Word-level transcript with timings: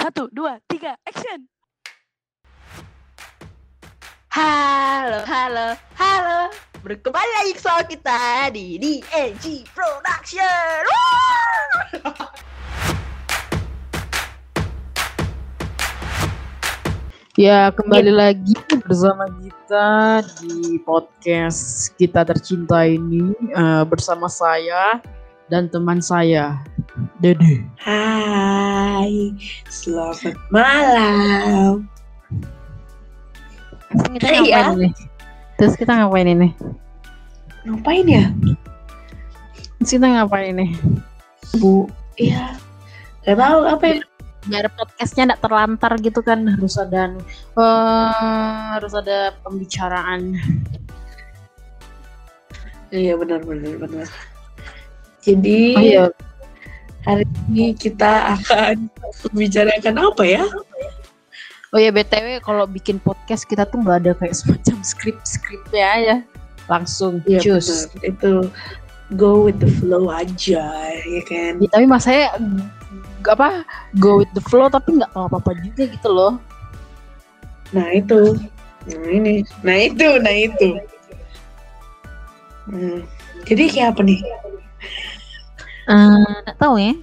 Satu, 0.00 0.32
dua, 0.32 0.56
tiga, 0.64 0.96
action. 1.04 1.44
Halo, 4.32 5.20
halo, 5.28 5.76
halo. 5.92 6.48
Berkembali 6.80 7.32
lagi 7.36 7.52
ke 7.52 7.60
soal 7.60 7.84
kita 7.84 8.48
di 8.48 8.80
DNG 8.80 9.68
Production. 9.76 10.80
Ya, 17.36 17.68
kembali 17.68 18.12
lagi 18.16 18.56
bersama 18.80 19.28
kita 19.44 20.24
di 20.40 20.80
podcast 20.80 21.92
kita 22.00 22.24
tercinta 22.24 22.88
ini 22.88 23.36
eh, 23.52 23.84
bersama 23.84 24.32
saya 24.32 25.04
dan 25.52 25.68
teman 25.68 26.00
saya, 26.00 26.56
Dede. 27.20 27.60
Hai, 27.84 29.36
selamat 29.68 30.32
malam. 30.48 31.84
Terus 33.92 34.08
kita 34.16 34.26
Iya. 34.40 34.40
ngapain 34.40 34.78
nih? 34.80 34.92
Terus 35.60 35.74
kita 35.76 35.92
ngapain 36.00 36.28
ini? 36.28 36.48
Ngapain 37.68 38.06
ya, 38.08 38.24
Terus 39.76 39.90
kita 39.92 40.06
ngapain 40.08 40.56
nih? 40.56 40.70
Bu? 41.60 41.84
Iya, 42.16 42.56
gak 43.28 43.36
tahu 43.36 43.60
apa 43.68 43.84
ya. 43.84 43.98
Biar 44.40 44.72
podcastnya 44.72 45.24
tidak 45.28 45.40
terlantar 45.44 45.92
gitu 46.00 46.24
kan 46.24 46.48
harus 46.48 46.80
ada 46.80 47.12
eh, 47.60 48.64
harus 48.72 48.96
ada 48.96 49.36
pembicaraan. 49.44 50.40
Iya 52.88 53.20
benar 53.20 53.44
benar 53.44 53.76
benar. 53.76 54.08
Jadi 55.20 55.76
Oh 55.76 55.84
iya, 55.84 56.04
hari 57.06 57.24
ini 57.48 57.72
kita 57.76 58.36
akan 58.36 58.88
membicarakan 59.30 59.94
apa 60.00 60.22
ya? 60.26 60.44
oh 61.70 61.78
iya 61.78 61.94
btw 61.94 62.42
kalau 62.42 62.66
bikin 62.66 62.98
podcast 62.98 63.46
kita 63.46 63.62
tuh 63.68 63.78
nggak 63.80 64.02
ada 64.04 64.12
kayak 64.18 64.34
semacam 64.34 64.76
skrip 64.82 65.16
skripnya 65.22 65.90
ya, 66.02 66.16
langsung 66.66 67.22
Iya 67.30 67.40
cus. 67.40 67.86
Itu 68.02 68.50
go 69.14 69.46
with 69.46 69.62
the 69.62 69.70
flow 69.78 70.10
aja, 70.10 70.66
ya 70.90 71.22
kan? 71.26 71.62
Ya, 71.62 71.68
tapi 71.70 71.86
masanya 71.86 72.34
gak 73.22 73.36
apa 73.36 73.62
go 74.00 74.22
with 74.22 74.32
the 74.32 74.42
flow 74.48 74.66
tapi 74.72 74.96
nggak 74.96 75.12
tahu 75.12 75.28
apa 75.28 75.36
apa 75.38 75.52
juga 75.60 75.82
gitu 75.92 76.08
loh 76.08 76.40
Nah 77.70 77.86
itu, 77.94 78.34
nah 78.90 79.06
ini, 79.06 79.46
nah 79.62 79.76
itu, 79.78 80.08
nah 80.18 80.34
itu. 80.34 80.68
Hmm. 82.66 83.06
Jadi 83.46 83.64
kayak 83.70 83.94
apa 83.94 84.00
nih? 84.02 84.20
Nggak 85.90 86.56
tahu 86.56 86.74
ya 86.76 86.94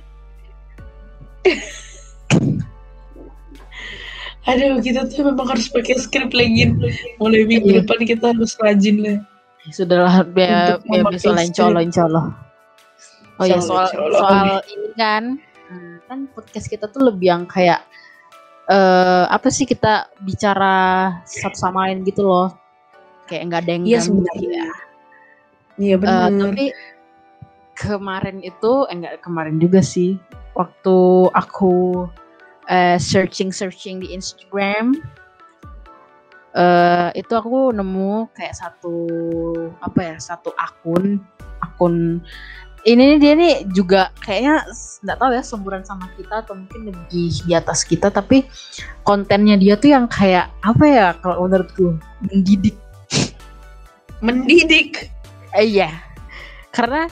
Aduh, 4.47 4.80
kita 4.80 5.03
tuh 5.05 5.27
memang 5.27 5.43
harus 5.45 5.67
pakai 5.67 5.99
skrip 5.99 6.31
lagi. 6.31 6.71
Mulai 7.19 7.43
minggu 7.43 7.67
Iya. 7.67 7.83
depan 7.83 7.99
kita 8.02 8.31
harus 8.31 8.55
rajin 8.58 8.97
lah. 8.99 9.17
sudahlah 9.67 10.23
biar 10.23 10.80
biar 10.80 11.03
bisa 11.11 11.27
lencolo 11.27 11.75
lencolo 11.75 12.31
oh 13.35 13.43
ya 13.43 13.59
soal 13.59 13.83
Colo-colo. 13.91 14.15
soal 14.15 14.47
ini 14.63 14.89
kan 14.95 15.23
hmm, 15.67 15.95
kan 16.08 16.19
podcast 16.31 16.71
kita 16.71 16.88
tuh 16.88 17.03
lebih 17.03 17.27
yang 17.27 17.43
kayak 17.43 17.83
eh 18.65 19.25
apa 19.27 19.52
sih 19.52 19.67
kita 19.67 20.08
bicara 20.23 20.75
satu 21.21 21.59
sama 21.59 21.91
lain 21.91 21.99
gitu 22.02 22.23
loh 22.23 22.55
kayak 23.27 23.43
nggak 23.43 23.61
ada 23.67 23.71
yang 23.75 23.83
Iya 23.83 23.99
sebenarnya. 23.99 24.47
ya. 24.55 24.67
Iya 25.75 25.91
Eh, 25.91 25.99
benar. 25.99 26.31
tapi 26.47 26.65
kemarin 27.78 28.42
itu 28.42 28.89
eh, 28.89 28.95
enggak 28.97 29.22
kemarin 29.22 29.61
juga 29.61 29.86
sih. 29.86 30.17
Waktu 30.58 30.97
aku 31.38 32.06
eh, 32.66 32.97
searching 32.97 33.53
searching 33.53 34.02
di 34.02 34.17
Instagram 34.17 34.97
eh 36.58 37.14
itu 37.14 37.38
aku 37.38 37.70
nemu 37.70 38.33
kayak 38.33 38.58
satu 38.58 38.98
apa 39.86 40.00
ya 40.02 40.16
satu 40.17 40.50
akun 40.58 41.21
akun. 41.61 42.17
Ini 42.87 43.20
dia 43.20 43.36
nih 43.36 43.67
juga 43.76 44.10
kayaknya 44.23 44.64
nggak 45.04 45.17
tahu 45.20 45.32
ya 45.36 45.43
seumuran 45.43 45.83
sama 45.83 46.08
kita 46.16 46.42
atau 46.42 46.55
mungkin 46.55 46.87
lebih 46.89 47.36
di 47.45 47.52
atas 47.52 47.83
kita 47.83 48.08
tapi 48.08 48.48
kontennya 49.04 49.60
dia 49.60 49.76
tuh 49.76 49.92
yang 49.92 50.08
kayak 50.08 50.49
apa 50.64 50.86
ya 50.87 51.08
kalau 51.20 51.45
menurutku 51.45 51.99
mendidik 52.26 52.80
Mendidik. 54.17 55.14
Eh, 55.54 55.77
iya, 55.77 55.93
karena 56.73 57.05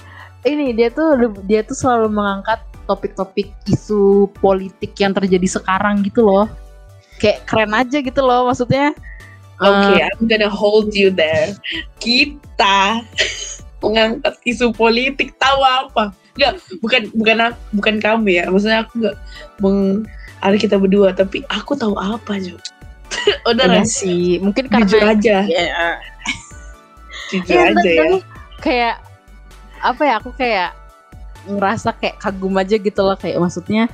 ini 0.46 0.72
dia 0.72 0.90
tuh 0.90 1.18
dia 1.44 1.66
tuh 1.66 1.74
selalu 1.74 2.14
mengangkat 2.14 2.62
topik-topik 2.86 3.50
isu 3.66 4.30
politik 4.38 4.94
yang 4.96 5.12
terjadi 5.12 5.48
sekarang 5.50 6.06
gitu 6.06 6.22
loh. 6.22 6.46
Kayak 7.18 7.50
keren 7.50 7.74
aja 7.74 7.98
gitu 8.00 8.22
loh 8.22 8.46
maksudnya. 8.46 8.94
Oke, 9.58 9.98
Eh, 9.98 10.04
I'm 10.06 10.28
gonna 10.28 10.52
hold 10.52 10.94
you 10.94 11.10
there. 11.10 11.56
Kita 11.98 13.02
mengangkat 13.84 14.36
isu 14.46 14.70
politik 14.72 15.34
tahu 15.40 15.62
apa? 15.64 16.12
Enggak, 16.36 16.60
bukan 16.84 17.02
bukan 17.16 17.38
aku- 17.50 17.64
bukan 17.74 17.96
kamu 18.04 18.28
ya. 18.36 18.44
Maksudnya 18.52 18.84
aku 18.84 18.92
enggak 19.00 19.16
meng 19.64 19.80
ada 20.44 20.56
kita 20.60 20.76
berdua, 20.76 21.16
tapi 21.16 21.42
aku 21.48 21.74
tahu 21.74 21.96
apa, 21.96 22.38
Jo. 22.38 22.60
Udah 23.50 23.66
iya 23.66 23.80
lah, 23.82 23.86
sih, 23.88 24.38
mungkin 24.44 24.68
jujur 24.68 25.00
karena 25.02 25.16
aja, 25.16 25.38
ya, 25.48 25.66
jujur 27.32 27.56
Iya, 27.56 27.72
aja 27.72 27.90
ya. 27.90 28.06
kayak 28.60 28.96
apa 29.86 30.02
ya 30.06 30.14
aku 30.18 30.34
kayak 30.34 30.74
ngerasa 31.46 31.94
kayak 31.94 32.18
kagum 32.18 32.58
aja 32.58 32.76
gitu 32.82 33.02
loh 33.06 33.14
kayak 33.14 33.38
maksudnya 33.38 33.86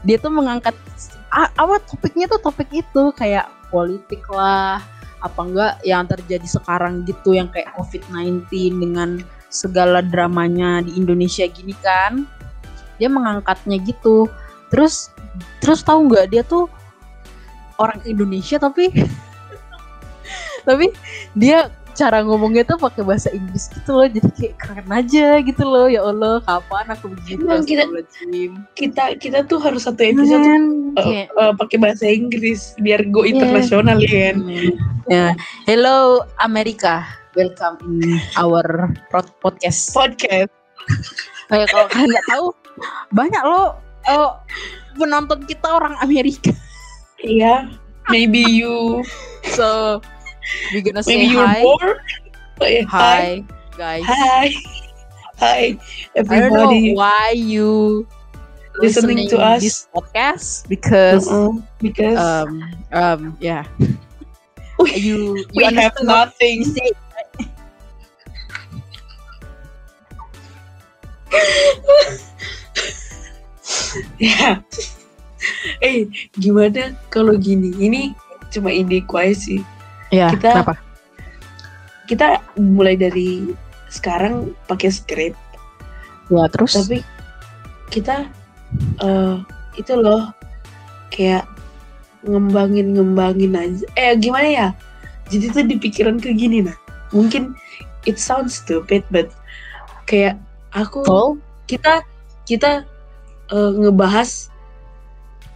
dia 0.00 0.16
tuh 0.16 0.32
mengangkat 0.32 0.72
apa 1.34 1.82
topiknya 1.84 2.30
tuh 2.30 2.40
topik 2.40 2.70
itu 2.72 3.12
kayak 3.12 3.50
politik 3.68 4.22
lah 4.32 4.80
apa 5.24 5.40
enggak 5.40 5.72
yang 5.82 6.04
terjadi 6.04 6.44
sekarang 6.44 7.02
gitu 7.08 7.32
yang 7.32 7.48
kayak 7.48 7.72
COVID-19 7.74 8.44
dengan 8.76 9.24
segala 9.48 10.04
dramanya 10.04 10.84
di 10.84 11.00
Indonesia 11.00 11.48
gini 11.48 11.72
kan. 11.80 12.28
Dia 13.00 13.08
mengangkatnya 13.08 13.80
gitu. 13.80 14.28
Terus 14.68 15.08
terus 15.64 15.80
tahu 15.80 16.12
nggak 16.12 16.28
dia 16.30 16.42
tuh 16.44 16.68
orang 17.80 17.98
Indonesia 18.04 18.60
tapi 18.60 18.92
tapi 20.68 20.92
dia 21.34 21.72
cara 21.94 22.26
ngomongnya 22.26 22.66
tuh 22.66 22.74
pakai 22.76 23.06
bahasa 23.06 23.30
Inggris 23.30 23.70
gitu 23.70 23.90
loh 23.94 24.06
jadi 24.10 24.28
kayak 24.34 24.54
keren 24.58 24.88
aja 24.90 25.26
gitu 25.40 25.62
loh 25.62 25.86
ya 25.86 26.02
Allah 26.02 26.42
kapan 26.42 26.86
aku 26.90 27.06
begitu 27.14 27.46
Emang 27.46 27.62
kita-. 27.62 27.86
Kita 28.74 29.02
kita 29.16 29.38
tuh 29.46 29.62
harus 29.62 29.86
satu 29.86 30.02
episode 30.02 30.42
tuh, 30.42 30.58
eh, 30.98 31.02
kayak, 31.02 31.26
eh, 31.30 31.52
pakai 31.54 31.76
bahasa 31.78 32.04
Inggris 32.10 32.74
biar 32.82 33.06
go 33.08 33.22
Iya. 33.22 33.38
internasional 33.38 33.96
ya 34.02 34.10
kan. 34.10 34.36
ya 35.06 35.26
hello 35.70 36.22
Amerika 36.42 37.06
welcome 37.38 37.78
in 38.02 38.18
our 38.34 38.90
podcast 39.38 39.94
Podcast. 39.94 40.50
oh 41.48 41.56
ya 41.56 41.66
kalau 41.70 41.86
kalian 41.88 42.10
nggak 42.10 42.28
tahu 42.28 42.46
banyak 43.14 43.42
loh 43.46 43.78
oh, 44.10 44.30
penonton 44.94 45.40
kita 45.46 45.68
orang 45.70 45.94
Amerika 46.02 46.50
Iya. 47.22 47.72
Maybe 48.12 48.44
you 48.44 49.00
so 49.48 49.96
we 50.72 50.80
gonna 50.80 51.02
say 51.02 51.16
maybe 51.16 51.32
you're 51.34 51.46
hi. 51.46 51.62
Oh, 52.60 52.66
yeah. 52.66 52.84
hi 52.86 53.44
guys 53.76 54.02
Hi. 54.06 54.50
Hi, 55.38 55.74
I 56.14 56.22
don't 56.22 56.54
know 56.54 56.70
everybody. 56.70 56.94
why 56.94 57.34
you 57.34 58.06
Listening 58.78 59.28
to 59.30 59.38
us. 59.38 59.62
this 59.62 59.86
podcast 59.94 60.66
because 60.70 61.26
Uh-uh, 61.26 61.50
because 61.78 62.18
um 62.18 62.70
um 62.94 63.34
yeah 63.42 63.66
we, 64.78 64.94
you 64.94 65.42
you 65.54 65.54
we 65.54 65.64
have 65.74 65.94
nothing. 66.02 66.62
say 66.64 66.90
Ya. 74.18 74.62
eh, 75.84 76.08
gimana 76.38 76.94
kalau 77.12 77.36
gini? 77.38 77.74
Ini 77.78 78.02
cuma 78.50 78.70
aja 78.70 79.34
sih. 79.34 79.60
Ya 80.14 80.28
Kita- 80.30 80.54
kenapa? 80.54 80.74
Kita 82.04 82.26
mulai 82.60 83.00
dari 83.00 83.48
sekarang 83.88 84.52
pakai 84.68 84.92
skrip, 84.92 85.34
ya 86.28 86.44
terus? 86.52 86.76
Tapi 86.76 87.00
kita 87.88 88.28
eh 89.00 89.36
itu 89.80 89.92
loh 89.96 90.34
kayak 91.08 91.48
ngembangin 92.26 92.92
ngembangin 92.92 93.52
aja. 93.56 93.84
Eh 93.96 94.12
gimana 94.20 94.48
ya? 94.48 94.68
Jadi 95.32 95.46
tuh 95.54 95.64
di 95.64 95.76
pikiran 95.80 96.20
ke 96.20 96.36
gini 96.36 96.60
nah. 96.60 96.76
Mungkin 97.16 97.56
it 98.04 98.20
sounds 98.20 98.60
stupid 98.60 99.00
but 99.08 99.32
kayak 100.04 100.36
aku 100.76 101.00
oh 101.08 101.40
kita 101.64 102.04
kita 102.44 102.84
eh, 103.48 103.72
ngebahas 103.80 104.52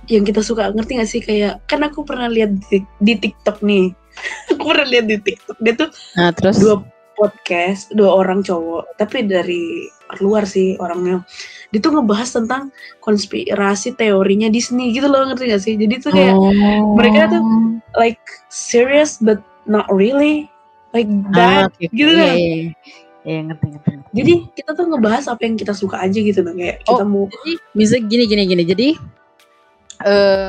yang 0.08 0.24
kita 0.24 0.40
suka. 0.40 0.72
Ngerti 0.72 0.92
gak 0.96 1.10
sih? 1.12 1.20
Kayak 1.20 1.60
kan 1.68 1.84
aku 1.84 2.00
pernah 2.00 2.32
lihat 2.32 2.56
di, 2.72 2.80
di 3.04 3.14
TikTok 3.20 3.60
nih 3.60 3.92
aku 4.52 4.62
pernah 4.62 4.86
lihat 4.86 5.06
di 5.06 5.16
TikTok 5.18 5.56
dia 5.58 5.74
tuh 5.74 5.88
nah 6.14 6.30
terus 6.30 6.56
dua 6.58 6.82
podcast 7.14 7.90
dua 7.92 8.14
orang 8.14 8.40
cowok 8.40 8.94
tapi 8.94 9.26
dari 9.26 9.90
luar 10.18 10.46
sih 10.46 10.78
orangnya 10.78 11.20
dia 11.68 11.78
tuh 11.78 11.92
ngebahas 11.92 12.30
tentang 12.32 12.70
konspirasi 12.98 13.92
teorinya 13.92 14.46
Disney 14.46 14.94
gitu 14.94 15.04
loh 15.04 15.26
ngerti 15.26 15.50
gak 15.50 15.60
sih 15.60 15.74
jadi 15.74 15.98
tuh 15.98 16.14
kayak 16.14 16.32
Oh. 16.32 16.94
mereka 16.94 17.28
tuh 17.28 17.42
like 17.94 18.22
serious 18.48 19.18
but 19.18 19.42
not 19.64 19.84
really 19.90 20.46
like 20.92 21.10
Ah, 21.28 21.66
that 21.66 21.68
oke, 21.68 21.76
oke. 21.76 21.90
gitu 21.90 22.08
Iya, 22.08 22.22
kan 22.22 22.34
iya, 22.34 22.54
iya. 22.54 22.70
Iya, 23.20 23.40
ngerti, 23.44 23.66
ngerti, 23.68 23.88
ngerti. 23.92 24.10
jadi 24.14 24.32
kita 24.54 24.70
tuh 24.72 24.84
ngebahas 24.88 25.24
apa 25.26 25.42
yang 25.42 25.56
kita 25.58 25.74
suka 25.74 25.96
aja 26.00 26.16
gitu 26.16 26.40
nah 26.40 26.54
kayak 26.54 26.80
kita 26.80 27.02
Oh. 27.02 27.04
mau 27.04 27.24
Jadi 27.26 27.52
bisa 27.74 27.96
gini 27.98 28.24
gini 28.24 28.42
gini. 28.46 28.62
Jadi 28.64 28.88
eh 30.00 30.48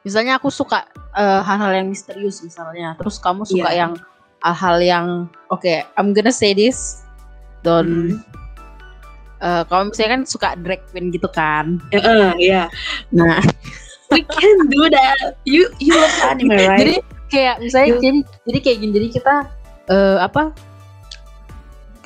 misalnya 0.00 0.36
aku 0.36 0.48
suka 0.48 0.84
eh, 1.12 1.40
hal-hal 1.42 1.72
yang 1.74 1.88
misterius 1.88 2.40
misalnya. 2.40 2.94
Terus 2.96 3.18
kamu 3.18 3.42
suka 3.44 3.68
Iya. 3.68 3.78
yang 3.86 3.92
hal-hal 4.40 4.76
yang 4.80 5.06
oke, 5.46 5.68
I'm 5.94 6.12
gonna 6.12 6.30
say 6.30 6.52
this. 6.52 7.02
Don't 7.60 8.16
Hmm. 8.16 8.24
eh, 9.40 9.62
kamu 9.64 9.90
misalnya 9.90 10.10
kan 10.16 10.22
suka 10.24 10.48
drag 10.56 10.80
queen 10.88 11.10
gitu 11.10 11.28
kan. 11.28 11.80
Ya, 11.90 12.00
eh, 12.00 12.30
ya 12.40 12.62
Nah, 13.10 13.40
we 14.10 14.20
can 14.24 14.56
do 14.68 14.88
that 14.88 15.36
you 15.44 15.68
you 15.78 15.92
love 15.92 16.18
anime 16.24 16.56
right 16.68 16.80
jadi 16.80 16.94
kayak 17.28 17.54
misalnya 17.60 17.88
You- 17.90 18.00
jadi 18.00 18.18
jadi 18.48 18.58
kayak 18.60 18.78
gini. 18.80 18.92
Jadi 18.92 19.08
kita 19.12 19.34
eh, 19.86 20.18
apa 20.18 20.50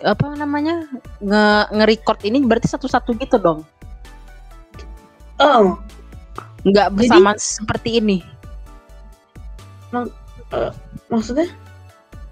apa 0.05 0.27
namanya 0.37 0.85
nge 1.19 1.45
nge-record 1.73 2.21
ini 2.25 2.45
berarti 2.45 2.69
satu-satu 2.69 3.17
gitu 3.17 3.37
dong. 3.37 3.65
oh 5.37 5.81
Nggak 6.65 6.87
Jadi- 6.89 6.97
bersama 6.97 7.31
seperti 7.37 7.91
ini. 8.01 8.19
maksudnya 11.07 11.47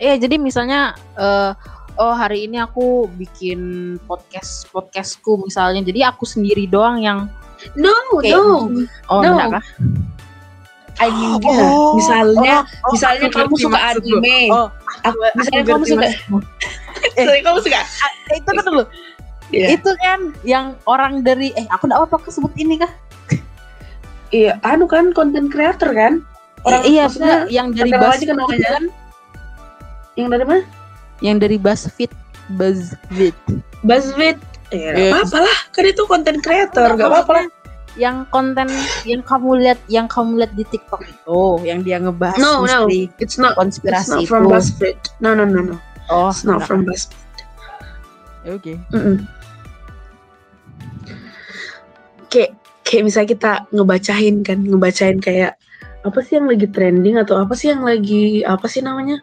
Iya, 0.02 0.18
jadi 0.18 0.34
misalnya 0.34 0.98
eh 1.14 1.54
oh 1.94 2.14
hari 2.16 2.50
ini 2.50 2.58
aku 2.58 3.06
bikin 3.14 3.60
podcast 4.02 4.66
podcastku 4.74 5.38
misalnya. 5.46 5.78
Jadi 5.86 6.02
aku 6.02 6.26
sendiri 6.26 6.66
doang 6.66 6.98
yang 6.98 7.30
no 7.78 7.94
kayak 8.18 8.34
no 8.34 8.66
oh 9.06 9.20
no. 9.22 9.30
enggak 9.30 9.62
kah? 9.62 9.64
I 10.98 11.08
mean 11.08 11.38
gini, 11.38 11.54
Oh, 11.62 11.94
misalnya 11.94 12.66
oh, 12.82 12.90
oh, 12.90 12.92
misalnya 12.98 13.26
aku 13.30 13.38
kamu 13.46 13.54
suka 13.62 13.78
anime 13.78 14.38
Oh, 14.50 14.66
aku, 15.06 15.16
misalnya 15.38 15.60
aku 15.62 15.70
kamu 15.70 15.84
suka 15.86 16.02
maksudmu. 16.02 16.38
misalnya 17.16 17.42
kamu 17.46 17.58
suka 17.62 17.78
Eh, 17.78 18.36
itu 18.42 18.50
kan 18.50 18.64
dulu. 18.66 18.84
Iya. 19.54 19.66
Itu 19.78 19.90
kan 20.02 20.18
yang 20.42 20.66
orang 20.90 21.22
dari 21.22 21.54
eh 21.54 21.66
aku 21.70 21.86
enggak 21.86 22.10
apa-apa 22.10 22.26
sebut 22.26 22.50
ini 22.58 22.82
kah? 22.82 22.90
Iya 24.32 24.56
anu 24.62 24.84
kan 24.84 25.12
konten 25.12 25.46
creator 25.46 25.92
kan 25.92 26.24
orang 26.62 26.82
iya, 26.84 27.06
maksudnya 27.06 27.38
yang 27.48 27.70
dari 27.70 27.90
BuzzFeed 27.90 28.28
kan 28.28 28.38
itu 28.48 28.64
kan? 28.64 28.84
yang 30.14 30.28
dari 30.28 30.44
mana 30.44 30.62
Yang 31.22 31.36
dari 31.38 31.56
BuzzFeed 31.56 32.12
BuzzFeed. 32.50 33.36
Buzzfeed 33.82 34.38
ya 34.68 34.90
Iya. 34.90 35.12
apa 35.12 35.22
apa 35.22 35.38
lah 35.44 35.58
kan 35.70 35.84
itu 35.84 36.02
konten 36.04 36.40
creator 36.40 36.96
gak 36.96 37.06
apa 37.06 37.18
apa 37.22 37.32
lah 37.38 37.46
Yang 37.92 38.16
konten 38.28 38.72
yang 39.04 39.20
kamu 39.20 39.60
lihat 39.60 39.78
yang 39.86 40.08
kamu 40.08 40.40
lihat 40.40 40.52
di 40.54 40.64
TikTok 40.64 41.04
itu, 41.04 41.40
yang 41.62 41.84
dia 41.84 42.00
ngebahas 42.00 42.40
No, 42.40 42.64
no. 42.64 42.88
it's 42.88 43.36
not 43.36 43.52
it's 43.52 43.60
konspirasi 43.60 44.08
not 44.10 44.18
itu. 44.18 44.30
from 44.32 44.42
Buzzfeed 44.48 44.96
no 45.20 45.36
no 45.36 45.44
no 45.44 45.60
no 45.62 45.76
Oh, 46.08 46.32
it's 46.32 46.40
not 46.42 46.58
enggak. 46.58 46.66
from 46.66 46.80
Buzzfeed 46.82 47.20
Oke. 48.44 48.74
Mm-mm. 48.90 49.16
kayak 52.26 52.56
kayak 52.92 53.08
misalnya 53.08 53.30
kita 53.32 53.52
ngebacain 53.72 54.44
kan 54.44 54.60
ngebacain 54.60 55.16
kayak 55.16 55.56
apa 56.04 56.18
sih 56.20 56.36
yang 56.36 56.52
lagi 56.52 56.68
trending 56.68 57.16
atau 57.16 57.40
apa 57.40 57.56
sih 57.56 57.72
yang 57.72 57.80
lagi 57.80 58.44
apa 58.44 58.68
sih 58.68 58.84
namanya? 58.84 59.16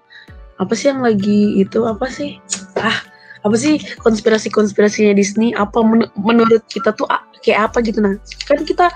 Apa 0.57 0.73
sih 0.73 0.89
yang 0.89 1.05
lagi 1.05 1.61
itu 1.61 1.85
apa 1.85 2.09
sih? 2.09 2.41
Ah 2.81 3.05
apa 3.45 3.53
sih 3.53 3.77
konspirasi 4.01 4.49
konspirasinya 4.49 5.13
Disney? 5.13 5.53
Apa 5.53 5.85
men- 5.85 6.09
menurut 6.17 6.65
kita 6.65 6.97
tuh 6.97 7.05
kayak 7.45 7.69
apa 7.69 7.85
gitu? 7.85 8.01
Nah 8.01 8.17
kan 8.49 8.65
kita 8.65 8.89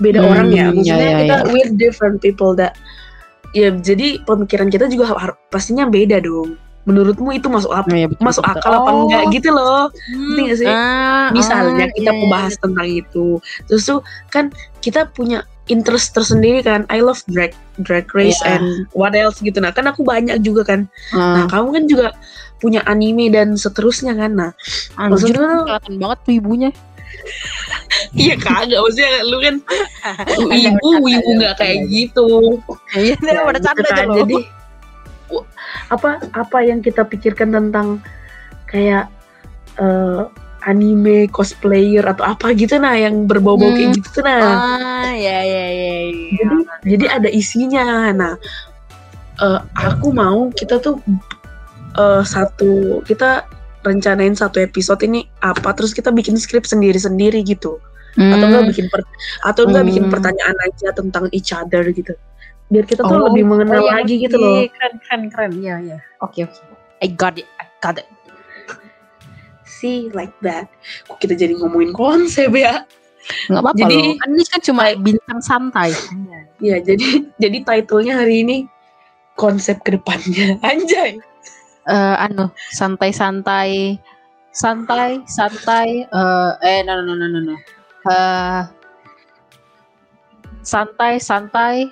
beda 0.00 0.24
Hmm, 0.24 0.32
orang 0.32 0.48
ya 0.48 0.56
ya, 0.56 0.66
maksudnya 0.72 1.08
ya, 1.12 1.18
kita 1.20 1.36
ya. 1.36 1.44
we're 1.52 1.72
different 1.76 2.16
people 2.24 2.52
that 2.56 2.72
ya 3.56 3.72
jadi 3.72 4.20
pemikiran 4.28 4.68
kita 4.68 4.88
juga 4.92 5.16
pastinya 5.48 5.88
beda 5.88 6.20
dong 6.20 6.60
menurutmu 6.86 7.30
itu 7.30 7.46
masuk 7.46 7.70
apa 7.70 7.84
Oh, 7.84 7.92
iya, 7.92 8.06
betul, 8.06 8.22
masuk 8.22 8.42
betul. 8.42 8.56
akal 8.56 8.72
apa 8.72 8.88
Oh, 8.88 8.96
enggak 9.04 9.22
gitu 9.34 9.48
loh 9.50 9.90
Ngerti 10.06 10.40
nggak 10.40 10.58
sih? 10.58 10.68
ah, 10.68 11.28
misalnya 11.30 11.84
ah, 11.84 11.92
kita 11.92 12.10
iya, 12.10 12.16
mau 12.16 12.28
bahas 12.30 12.54
tentang 12.54 12.86
itu 12.86 13.26
terus 13.66 13.82
tuh 13.84 14.00
kan 14.28 14.48
kita 14.78 15.04
punya 15.08 15.38
interest 15.66 16.14
tersendiri 16.14 16.62
kan 16.62 16.86
I 16.86 17.02
love 17.02 17.18
drag 17.26 17.50
drag 17.76 18.06
race 18.10 18.38
Iya. 18.38 18.56
and 18.56 18.66
what 18.92 19.12
else 19.12 19.38
gitu 19.38 19.58
nah 19.58 19.70
kan 19.70 19.82
aku 19.84 20.00
banyak 20.00 20.38
juga 20.40 20.62
kan 20.64 20.86
iya. 21.10 21.18
Ah, 21.18 21.34
nah 21.34 21.44
kamu 21.46 21.68
kan 21.72 21.84
juga 21.84 22.06
punya 22.56 22.80
anime 22.82 23.28
dan 23.28 23.52
seterusnya 23.52 24.14
kan 24.14 24.32
nah 24.32 24.50
anjir, 24.94 25.10
maksudnya 25.34 25.42
tuh- 25.42 25.66
kelihatan 25.66 25.94
banget 25.98 26.18
tuh 26.22 26.34
ibunya. 26.34 26.70
iya 28.14 28.34
kagak 28.34 28.78
maksudnya 28.78 29.12
lu 29.24 29.36
kan 29.40 29.54
ibu 30.62 30.88
ibu 31.04 31.30
nggak 31.34 31.54
kayak 31.56 31.78
gitu 31.88 32.26
Iya, 32.94 33.14
Ya, 33.18 33.42
pada 33.42 33.58
gitu 33.58 33.66
canda 33.66 33.82
aja 33.82 33.92
kan. 33.92 34.06
loh. 34.06 34.16
jadi 34.22 34.36
apa 35.88 36.22
apa 36.32 36.58
yang 36.62 36.80
kita 36.80 37.02
pikirkan 37.02 37.50
tentang 37.50 37.98
kayak 38.66 39.06
eh, 39.76 40.22
anime 40.62 41.30
cosplayer 41.30 42.02
atau 42.02 42.26
apa 42.26 42.50
gitu 42.52 42.74
nah 42.76 42.94
yang 42.94 43.24
berbau-bau 43.24 43.70
Hmm. 43.70 43.76
kayak 43.76 43.90
gitu 43.96 44.08
tuh 44.18 44.24
nah 44.24 44.42
Ah, 44.42 45.10
ya 45.12 45.38
ya 45.40 45.66
ya. 45.68 45.96
ya. 46.10 46.26
jadi 46.34 46.56
jadi 46.84 47.04
ada 47.12 47.28
isinya 47.30 47.86
nah 48.10 48.34
eh, 49.38 49.60
aku 49.76 50.10
mau 50.10 50.50
kita 50.50 50.78
tuh 50.78 50.98
eh, 51.94 52.22
satu 52.22 53.00
kita 53.02 53.46
rencanain 53.82 54.34
satu 54.34 54.58
episode 54.58 54.98
ini 55.00 55.30
apa 55.38 55.70
terus 55.70 55.94
kita 55.94 56.10
bikin 56.10 56.34
skrip 56.34 56.66
sendiri-sendiri 56.66 57.46
gitu 57.46 57.78
atau 58.16 58.46
enggak 58.48 58.64
Hmm. 58.64 58.70
bikin 58.72 58.86
per- 58.88 59.12
atau 59.44 59.62
enggak 59.68 59.84
bikin 59.86 60.04
Hmm. 60.08 60.12
pertanyaan 60.12 60.56
aja 60.66 60.88
tentang 60.90 61.28
each 61.30 61.52
other 61.52 61.84
gitu 61.92 62.16
biar 62.66 62.84
kita 62.84 63.02
tuh 63.02 63.14
Oh, 63.14 63.30
lebih 63.30 63.46
mengenal 63.46 63.78
oh, 63.78 63.86
iya, 63.86 63.92
lagi 64.02 64.14
gitu 64.18 64.36
iya, 64.36 64.42
loh 64.42 64.54
Keren 64.74 64.94
keren 65.00 65.22
keren. 65.30 65.52
Iya 65.54 65.74
iya. 65.80 65.98
Oke 66.18 66.44
oke. 66.44 66.58
I 66.98 67.08
got 67.08 67.38
it. 67.38 67.46
I 67.58 67.66
got 67.78 67.98
it. 67.98 68.08
see 69.66 70.08
like 70.16 70.32
that 70.40 70.64
kok 71.04 71.20
kita 71.20 71.36
jadi 71.36 71.52
ngomongin 71.60 71.92
konsep 71.92 72.48
ya 72.50 72.88
Enggak 73.50 73.60
apa-apa 73.60 73.78
Jadi- 73.84 73.98
loh. 74.08 74.16
Kan 74.16 74.28
ini 74.32 74.44
kan 74.46 74.60
cuma 74.62 74.82
bintang 74.96 75.40
santai. 75.42 75.90
ya 76.56 76.80
jadi 76.80 77.06
jadi 77.36 77.58
titlenya 77.60 78.14
hari 78.16 78.40
ini 78.40 78.56
konsep 79.36 79.76
ke 79.84 79.98
depannya 79.98 80.56
anjay 80.64 81.20
Eh 81.86 82.14
anu, 82.18 82.48
santai-santai 82.72 84.00
santai 84.50 85.20
santai 85.28 86.02
eh 86.02 86.50
eh 86.64 86.78
no 86.82 86.98
no 86.98 87.12
no 87.12 87.26
no 87.28 87.40
no. 87.44 87.54
Eh 88.08 88.62
santai 90.64 91.20
santai 91.20 91.86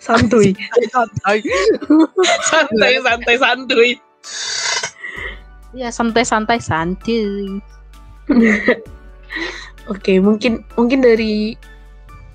santuy 0.00 0.56
santai. 0.90 1.38
santai 2.48 2.92
santai 3.04 3.36
santuy 3.36 3.90
Ya 5.70 5.88
santai-santai 5.94 6.58
santai. 6.58 7.22
Oke, 9.92 10.18
mungkin 10.18 10.66
mungkin 10.74 10.98
dari 10.98 11.54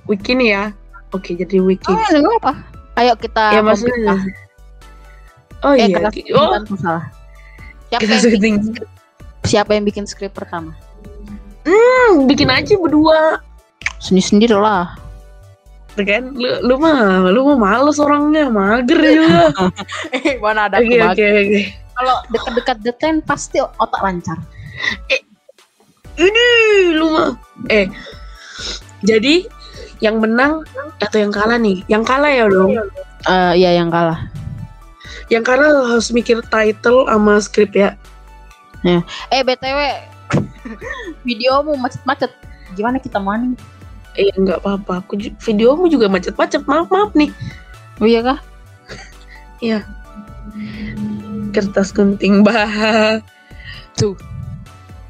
wiki 0.07 0.39
nih 0.39 0.49
ya. 0.55 0.63
Oke, 1.11 1.35
jadi 1.35 1.59
wiki. 1.59 1.91
Oh, 1.91 1.99
ya, 1.99 2.19
apa. 2.39 2.53
Ayo 2.95 3.13
kita 3.19 3.59
ya 3.59 3.61
maksudnya. 3.63 4.15
Oh 5.67 5.75
eh, 5.75 5.87
iya. 5.87 5.99
kita 5.99 6.09
ki- 6.15 6.31
Oh, 6.31 6.55
bukan 6.63 6.79
salah. 6.79 7.05
Siapa 7.91 8.01
kita 8.07 8.13
yang, 8.15 8.31
bikin, 8.39 8.53
siapa 9.43 9.71
yang 9.75 9.83
bikin 9.83 10.05
skrip 10.07 10.31
pertama? 10.31 10.71
Hmm, 11.67 12.27
bikin 12.31 12.47
aja 12.47 12.79
berdua. 12.79 13.43
Sendiri-sendiri 13.99 14.55
lah. 14.55 14.95
Kan 15.95 16.35
lu, 16.35 16.49
lu 16.59 16.75
mah 16.75 17.31
lu 17.31 17.47
mah 17.53 17.57
males 17.57 17.95
orangnya, 18.03 18.51
mager 18.51 18.99
juga. 18.99 19.71
Eh, 20.15 20.35
mana 20.43 20.67
ada 20.67 20.83
Oke, 20.83 20.99
oke, 20.99 21.23
oke. 21.23 21.61
Kalau 21.95 22.15
dekat-dekat 22.27 22.77
deadline 22.83 23.19
pasti 23.23 23.63
otak 23.63 24.01
lancar. 24.03 24.35
Ini 26.19 26.45
lu 26.99 27.15
mah. 27.15 27.31
Eh. 27.71 27.87
Jadi 29.07 29.47
yang 30.03 30.19
menang 30.19 30.67
atau 30.99 31.17
yang 31.19 31.31
kalah 31.31 31.55
nih? 31.55 31.87
Yang 31.87 32.03
kalah 32.03 32.31
ya 32.31 32.45
dong. 32.51 32.75
Eh, 33.25 33.53
iya 33.63 33.79
yang 33.79 33.87
kalah. 33.87 34.27
Yang 35.31 35.43
kalah 35.47 35.95
harus 35.95 36.11
mikir 36.11 36.43
title 36.51 37.07
sama 37.07 37.39
skrip 37.39 37.71
ya. 37.71 37.95
Eh, 38.85 39.41
BTW 39.41 39.79
videomu 41.27 41.73
macet-macet. 41.79 42.29
Gimana 42.75 42.99
kita 42.99 43.17
maning? 44.15 44.31
Eh 44.31 44.39
nggak 44.39 44.59
apa-apa. 44.63 45.03
Aku 45.03 45.19
ju- 45.19 45.35
videomu 45.43 45.91
juga 45.91 46.07
macet-macet. 46.07 46.63
Maaf 46.65 46.87
maaf 46.87 47.11
nih. 47.13 47.29
Oh 47.99 48.07
iya 48.07 48.23
kah? 48.23 48.39
kertas 51.55 51.95
gunting 51.95 52.43
bah 52.43 53.23
Tuh. 53.95 54.13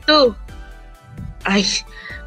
tuh 0.05 0.38
ay 1.43 1.65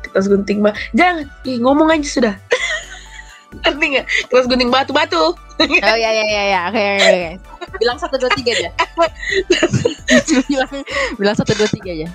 kertas 0.02 0.26
gunting 0.26 0.58
bah 0.58 0.75
jangan 0.90 1.30
Ih, 1.47 1.62
ngomong 1.62 1.87
aja 1.88 2.02
sudah 2.02 2.35
Ngerti 3.64 3.85
nggak? 3.97 4.06
Keras 4.28 4.44
gunting 4.44 4.68
batu-batu. 4.68 5.32
Oh 5.32 5.97
ya 5.97 6.11
ya 6.12 6.26
ya 6.28 6.42
ya. 6.52 6.61
Oke 6.68 6.76
oke 6.76 7.08
oke. 7.08 7.30
Bilang 7.80 7.97
satu 7.97 8.20
dua 8.20 8.28
tiga 8.37 8.52
aja. 8.52 8.70
bilang 10.52 10.73
bilang 11.16 11.32
satu 11.32 11.56
dua 11.56 11.64
tiga 11.73 11.90
aja. 11.97 12.08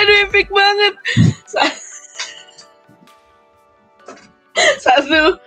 Aduh 0.00 0.16
epic 0.24 0.48
banget. 0.48 0.94
Sa- 4.80 5.00
Satu, 5.04 5.38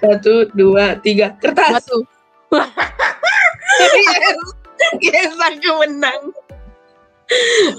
satu, 0.00 0.34
dua, 0.56 0.96
tiga. 1.00 1.36
Kertas. 1.40 1.84
Batu. 1.84 1.98
yes, 3.94 4.38
yes 5.00 5.32
aku 5.36 5.70
menang. 5.84 6.22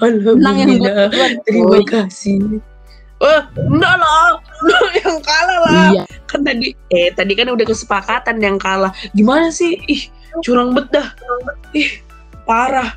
Alhamdulillah. 0.00 1.10
duluan. 1.12 1.32
Terima 1.44 1.66
Boy. 1.68 1.84
kasih. 1.84 2.40
Oh, 3.22 3.42
enggak 3.54 3.94
lah. 4.02 4.38
Yang 4.98 5.18
kalah 5.22 5.58
lah. 5.66 5.90
Iya. 5.94 6.04
Kan 6.26 6.40
tadi 6.42 6.74
eh 6.90 7.12
tadi 7.14 7.32
kan 7.38 7.52
udah 7.52 7.66
kesepakatan 7.68 8.42
yang 8.42 8.56
kalah. 8.58 8.90
Gimana 9.14 9.52
sih? 9.52 9.78
Ih, 9.86 10.10
curang 10.42 10.74
bet 10.74 10.90
dah. 10.90 11.12
Ih, 11.76 12.02
parah. 12.48 12.96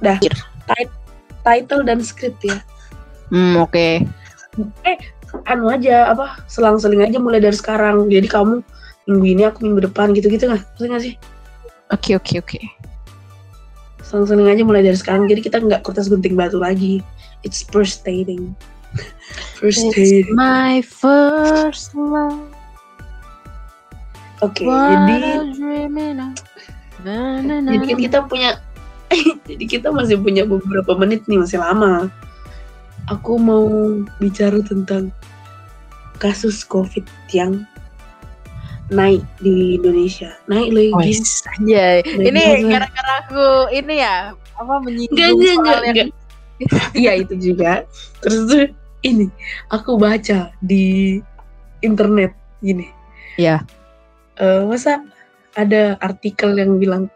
Dah. 0.00 0.16
Tit- 0.22 0.96
title 1.44 1.82
dan 1.84 2.00
script 2.00 2.40
ya. 2.40 2.56
Hmm 3.28 3.58
oke. 3.60 4.06
Anu 5.44 5.68
aja 5.68 6.08
apa? 6.08 6.40
Selang-seling 6.48 7.04
aja 7.04 7.20
mulai 7.20 7.42
dari 7.42 7.54
sekarang. 7.54 8.08
Jadi 8.08 8.26
kamu 8.30 8.64
minggu 9.06 9.26
ini 9.26 9.42
aku 9.44 9.62
minggu 9.62 9.84
depan 9.86 10.16
gitu-gitu 10.16 10.48
nggak? 10.48 10.64
Maksudnya 10.64 10.90
nggak 10.96 11.04
sih? 11.04 11.14
Oke 11.92 12.10
oke 12.16 12.34
oke. 12.40 12.60
Selang-seling 14.00 14.48
aja 14.48 14.62
mulai 14.64 14.82
dari 14.86 14.96
sekarang. 14.96 15.28
Jadi 15.28 15.40
kita 15.44 15.60
nggak 15.60 15.84
kertas 15.84 16.08
gunting 16.08 16.34
batu 16.34 16.56
lagi. 16.56 17.04
It's 17.44 17.62
first 17.68 18.02
dating. 18.06 18.56
First 19.60 19.84
It's 19.84 19.96
dating. 19.96 20.32
my 20.32 20.80
first 20.80 21.92
love. 21.92 22.48
Oke, 24.44 24.68
What 24.68 25.08
jadi 25.08 25.20
jadi 27.04 27.84
kan 27.88 27.98
kita 28.00 28.18
punya 28.28 28.50
jadi 29.48 29.64
kita 29.64 29.88
masih 29.94 30.20
punya 30.20 30.44
beberapa 30.44 30.92
menit 30.98 31.24
nih 31.24 31.40
masih 31.40 31.60
lama 31.62 32.12
aku 33.06 33.38
mau 33.38 33.66
bicara 34.18 34.58
tentang 34.64 35.10
kasus 36.18 36.64
covid 36.64 37.04
yang 37.30 37.62
naik 38.88 39.22
di 39.42 39.76
Indonesia 39.78 40.30
naik 40.46 40.70
lagi 40.70 40.90
Wes, 40.94 41.42
anjay. 41.58 42.06
Naik 42.06 42.30
Ini 42.30 42.42
gara-gara 42.70 43.12
aku 43.26 43.44
ini 43.74 43.94
ya 43.98 44.32
apa 44.56 44.74
menyinggung 44.80 45.18
Enggak, 45.18 45.30
enggak, 45.34 45.54
soal 45.54 45.66
enggak, 45.66 45.82
yang 45.84 46.10
enggak. 46.62 46.84
iya 46.96 47.12
itu 47.18 47.34
juga 47.36 47.72
terus 48.24 48.40
tuh 48.48 48.66
ini 49.04 49.26
aku 49.68 49.98
baca 50.00 50.54
di 50.64 51.18
internet 51.84 52.32
gini 52.64 52.88
Iya. 53.36 53.60
Eh, 54.40 54.62
masa 54.64 55.04
ada 55.60 56.00
artikel 56.00 56.56
yang 56.56 56.80
bilang 56.80 57.12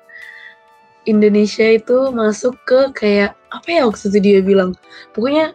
Indonesia 1.08 1.64
itu 1.64 2.12
masuk 2.12 2.60
ke 2.68 2.92
kayak 2.92 3.32
apa 3.50 3.68
ya 3.68 3.82
waktu 3.84 4.06
itu 4.06 4.18
dia 4.18 4.38
bilang 4.40 4.72
pokoknya 5.10 5.54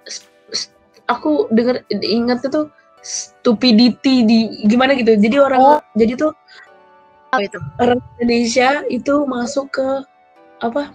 aku 1.06 1.48
dengar 1.50 1.80
ingat 1.92 2.44
itu 2.44 2.68
stupidity 3.00 4.26
di 4.26 4.38
gimana 4.66 4.94
gitu 4.94 5.16
jadi 5.16 5.38
orang 5.40 5.62
Oh. 5.62 5.80
jadi 5.94 6.14
tuh 6.18 6.32
Apa 7.30 7.42
itu? 7.44 7.60
orang 7.78 8.00
Indonesia 8.18 8.70
itu 8.88 9.14
masuk 9.26 9.68
ke 9.72 9.88
apa 10.60 10.90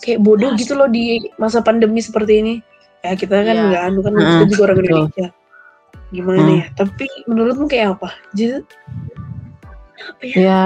kayak 0.00 0.20
bodoh 0.20 0.52
gitu 0.54 0.74
loh 0.74 0.86
di 0.86 1.30
masa 1.34 1.58
pandemi 1.58 1.98
seperti 1.98 2.32
ini 2.38 2.54
ya 3.00 3.14
kita 3.14 3.40
kan 3.40 3.54
Iya. 3.54 3.64
nggak 3.68 3.82
anu 3.84 3.98
kan 4.00 4.12
kita 4.14 4.44
juga 4.50 4.62
orang 4.64 4.76
betul. 4.76 4.88
Indonesia 4.90 5.28
gimana 6.10 6.40
Hmm. 6.40 6.54
ya 6.54 6.66
tapi 6.74 7.04
menurutmu 7.24 7.66
kayak 7.66 7.88
apa 7.94 8.08
jadi 8.32 8.60
apa 9.96 10.22
ya 10.22 10.34
Ya. 10.36 10.62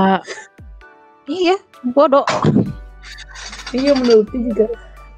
Iya, 1.28 1.56
bodoh. 1.92 2.24
Iya 3.70 3.92
menurutku 3.92 4.32
juga 4.40 4.66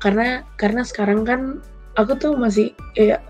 karena 0.00 0.42
karena 0.56 0.82
sekarang 0.82 1.22
kan 1.28 1.40
aku 1.94 2.16
tuh 2.16 2.32
masih 2.34 2.72
kayak 2.96 3.20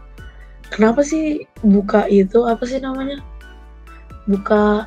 kenapa 0.71 1.03
sih 1.03 1.45
buka 1.67 2.07
itu 2.07 2.47
apa 2.47 2.63
sih 2.65 2.79
namanya? 2.79 3.19
Buka 4.31 4.87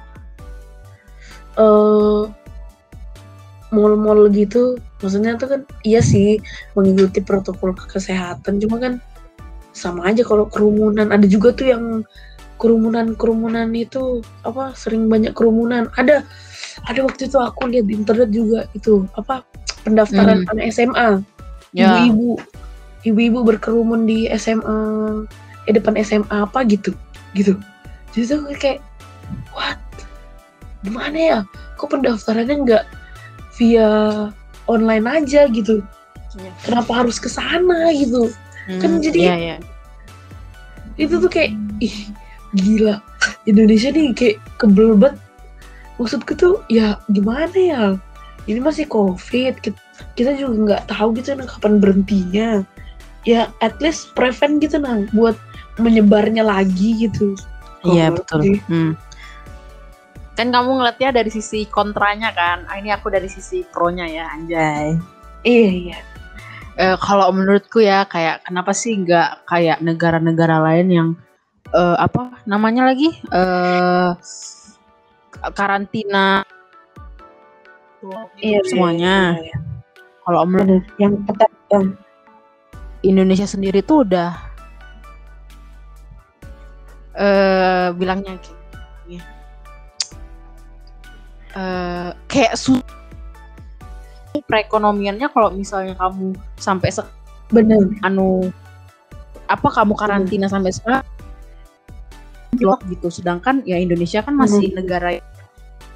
eh 1.59 2.23
mall-mall 3.73 4.29
gitu. 4.31 4.79
Maksudnya 5.03 5.35
tuh 5.35 5.47
kan 5.51 5.61
iya 5.83 5.99
sih 5.99 6.39
mengikuti 6.77 7.19
protokol 7.19 7.75
kesehatan. 7.75 8.63
Cuma 8.63 8.79
kan 8.79 8.93
sama 9.75 10.07
aja 10.07 10.23
kalau 10.23 10.47
kerumunan. 10.47 11.11
Ada 11.11 11.27
juga 11.27 11.51
tuh 11.51 11.67
yang 11.73 11.85
kerumunan 12.61 13.17
kerumunan 13.19 13.75
itu 13.75 14.23
apa 14.47 14.71
sering 14.77 15.11
banyak 15.11 15.35
kerumunan. 15.35 15.91
Ada 15.99 16.23
ada 16.87 16.99
waktu 17.03 17.27
itu 17.27 17.37
aku 17.37 17.67
lihat 17.67 17.85
di 17.91 17.93
internet 17.99 18.29
juga 18.31 18.65
itu 18.71 19.03
apa 19.19 19.43
pendaftaran 19.83 20.47
Hmm. 20.47 20.51
anak 20.55 20.65
SMA 20.71 21.09
Ya. 21.74 22.06
ibu-ibu 22.06 22.38
ibu-ibu 23.03 23.39
berkerumun 23.44 24.06
di 24.06 24.30
SMA 24.34 24.77
eh 25.65 25.74
depan 25.74 25.98
SMA 26.00 26.46
apa 26.46 26.62
gitu 26.63 26.94
gitu. 27.34 27.58
Jadi 28.13 28.24
tuh 28.30 28.39
kayak 28.56 28.80
what? 29.51 29.82
Gimana 30.86 31.18
ya? 31.18 31.38
Kok 31.75 31.98
pendaftarannya 31.98 32.56
nggak 32.62 32.84
via 33.58 33.89
online 34.70 35.06
aja 35.10 35.50
gitu? 35.50 35.82
Kenapa 36.62 37.03
harus 37.03 37.18
ke 37.18 37.30
sana 37.30 37.89
gitu? 37.94 38.30
Kan 38.80 38.98
Hmm, 38.98 39.01
jadi- 39.03 39.27
Iya, 39.27 39.36
iya. 39.36 39.58
itu 40.96 41.18
tuh 41.18 41.27
kayak 41.27 41.58
ih 41.82 42.13
gila. 42.53 43.01
Indonesia 43.44 43.89
nih 43.89 44.13
kayak 44.13 44.38
kebel 44.62 44.94
banget 44.94 45.18
maksudku 45.98 46.34
tuh 46.38 46.62
ya 46.70 47.01
gimana 47.10 47.58
ya? 47.58 47.84
Ini 48.46 48.60
masih 48.62 48.86
covid 48.86 49.58
kita 50.13 50.36
juga 50.36 50.53
nggak 50.53 50.83
tahu 50.91 51.07
gitu 51.17 51.33
nah 51.33 51.48
kapan 51.48 51.79
berhentinya 51.81 52.50
ya 53.24 53.48
at 53.60 53.75
least 53.79 54.12
prevent 54.13 54.60
gitu 54.60 54.77
nah 54.77 55.03
buat 55.15 55.36
menyebarnya 55.79 56.43
lagi 56.45 57.07
gitu 57.10 57.33
Iya, 57.83 58.15
betul. 58.15 58.39
sih. 58.48 58.57
Hmm. 58.72 58.95
Kan 60.39 60.55
kamu 60.55 60.79
ngeliatnya 60.79 61.19
dari 61.19 61.27
sisi 61.27 61.67
kontranya 61.67 62.31
kan. 62.31 62.63
Ah, 62.72 62.79
ini 62.79 62.95
aku 62.95 63.12
dari 63.12 63.27
sisi 63.27 63.67
pronya 63.67 64.07
ya, 64.07 64.31
anjay. 64.31 64.95
iya 65.43 65.72
iya 65.91 66.00
Eh, 66.74 66.95
kalau 66.98 67.29
menurutku 67.29 67.83
ya 67.83 68.07
kayak 68.07 68.48
kenapa 68.48 68.72
sih 68.72 68.98
nggak 68.98 69.45
kayak 69.45 69.83
negara-negara 69.83 70.57
lain 70.63 70.88
yang 70.89 71.10
eh, 71.69 71.98
apa 72.00 72.39
namanya 72.48 72.89
lagi 72.89 73.13
eh 73.29 74.10
karantina 75.51 76.41
iya 78.41 78.60
semuanya. 78.65 79.38
iya, 79.38 79.53
iya. 79.53 79.57
Kalau 80.24 80.48
menurut 80.48 80.84
Bener. 80.88 81.00
yang 81.00 81.13
ketat 81.27 81.51
yang 81.72 81.86
Indonesia 83.03 83.48
sendiri 83.48 83.84
tuh 83.84 84.08
udah 84.08 84.32
eh 87.13 87.88
bilangnya 87.94 88.39
kayak. 88.39 88.53
Eh, 91.53 92.10
kayak 92.25 92.58
su 92.58 92.82
perekonomiannya 94.34 95.30
kalau 95.30 95.53
misalnya 95.53 95.94
kamu 95.94 96.34
sampai 96.58 96.89
se 96.89 97.06
bener 97.53 97.86
anu 98.01 98.50
apa 99.46 99.70
kamu 99.70 99.94
karantina 99.94 100.50
sampai 100.50 100.74
sekarang 100.74 101.06
loh 102.58 102.82
gitu 102.89 103.13
sedangkan 103.13 103.62
ya 103.70 103.77
Indonesia 103.77 104.25
kan 104.25 104.34
masih 104.34 104.74
negara 104.74 105.22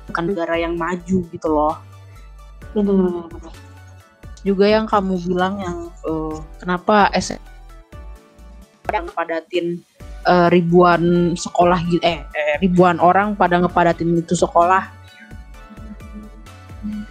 bukan 0.06 0.24
negara 0.30 0.62
yang 0.62 0.78
maju 0.78 1.26
gitu 1.26 1.48
loh 1.50 1.82
bener 2.78 2.94
bener, 2.94 3.26
bener. 3.26 3.54
Juga 4.48 4.66
yang 4.72 4.88
kamu 4.88 5.20
bilang 5.28 5.60
yang 5.60 5.78
eh, 6.08 6.36
kenapa 6.64 7.12
S 7.12 7.36
pada 8.88 9.04
ngepadatin 9.04 9.84
eh, 10.24 10.48
ribuan 10.48 11.36
sekolah 11.36 11.80
gitu 11.92 12.00
eh, 12.08 12.24
eh, 12.24 12.56
ribuan 12.64 13.04
orang 13.04 13.36
pada 13.36 13.60
ngepadatin 13.60 14.16
itu 14.16 14.32
sekolah. 14.32 14.96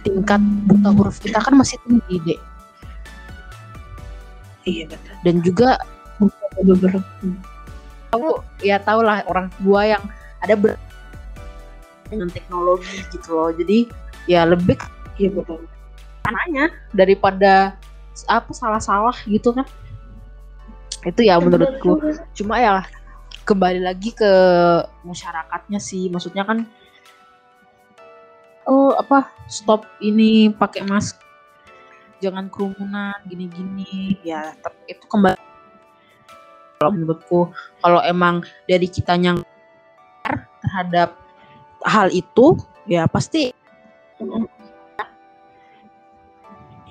Tingkat 0.01 0.41
buta 0.65 0.89
huruf 0.89 1.21
kita 1.21 1.37
kan 1.37 1.53
masih 1.53 1.77
tinggi 1.85 2.17
deh 2.25 2.39
iya 4.67 4.83
bener 4.83 5.15
dan 5.23 5.35
juga 5.39 5.69
beberapa 6.59 6.99
tahu 8.11 8.43
ya 8.59 8.77
tau 8.83 8.99
lah 8.99 9.23
orang 9.31 9.47
tua 9.63 9.95
yang 9.95 10.03
ada 10.43 10.53
ber 10.59 10.75
dengan 12.07 12.31
teknologi 12.31 13.03
gitu 13.11 13.35
loh. 13.35 13.51
Jadi 13.51 13.87
ya 14.31 14.47
lebih 14.47 14.79
iya 15.19 15.31
betul 15.31 15.63
anaknya 16.27 16.65
daripada 16.91 17.79
apa 18.27 18.51
salah-salah 18.51 19.15
gitu 19.25 19.55
kan. 19.55 19.63
Itu 21.07 21.23
ya 21.23 21.39
menurutku. 21.39 22.01
Cuma 22.35 22.59
ya 22.59 22.83
kembali 23.47 23.79
lagi 23.79 24.11
ke 24.11 24.31
masyarakatnya 25.07 25.79
sih. 25.79 26.11
Maksudnya 26.11 26.43
kan 26.43 26.67
oh 28.67 28.91
apa 28.99 29.31
stop 29.47 29.87
ini 30.03 30.51
pakai 30.51 30.83
masker 30.83 31.23
jangan 32.19 32.51
kerumunan 32.51 33.15
gini-gini. 33.29 34.19
Ya 34.25 34.57
itu 34.89 35.05
kembali. 35.07 35.39
Kalau 36.77 36.91
menurutku 36.93 37.39
kalau 37.81 38.01
emang 38.05 38.45
dari 38.69 38.85
kitanya 38.85 39.39
terhadap 40.61 41.17
hal 41.85 42.11
itu 42.11 42.57
ya 42.85 43.07
pasti 43.07 43.53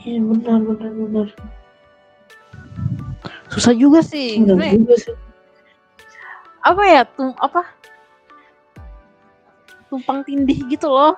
Iya 0.06 0.20
benar 0.22 0.58
benar 0.62 0.92
benar. 0.94 1.28
susah 3.50 3.72
juga 3.72 4.04
sih 4.04 4.36
Enggak 4.36 4.54
Sebenarnya 4.58 4.78
juga 4.78 4.96
sih. 5.00 5.14
apa 6.62 6.82
ya 6.82 7.02
tum 7.08 7.30
apa 7.38 7.62
tumpang 9.88 10.22
tindih 10.22 10.58
gitu 10.66 10.86
loh 10.86 11.14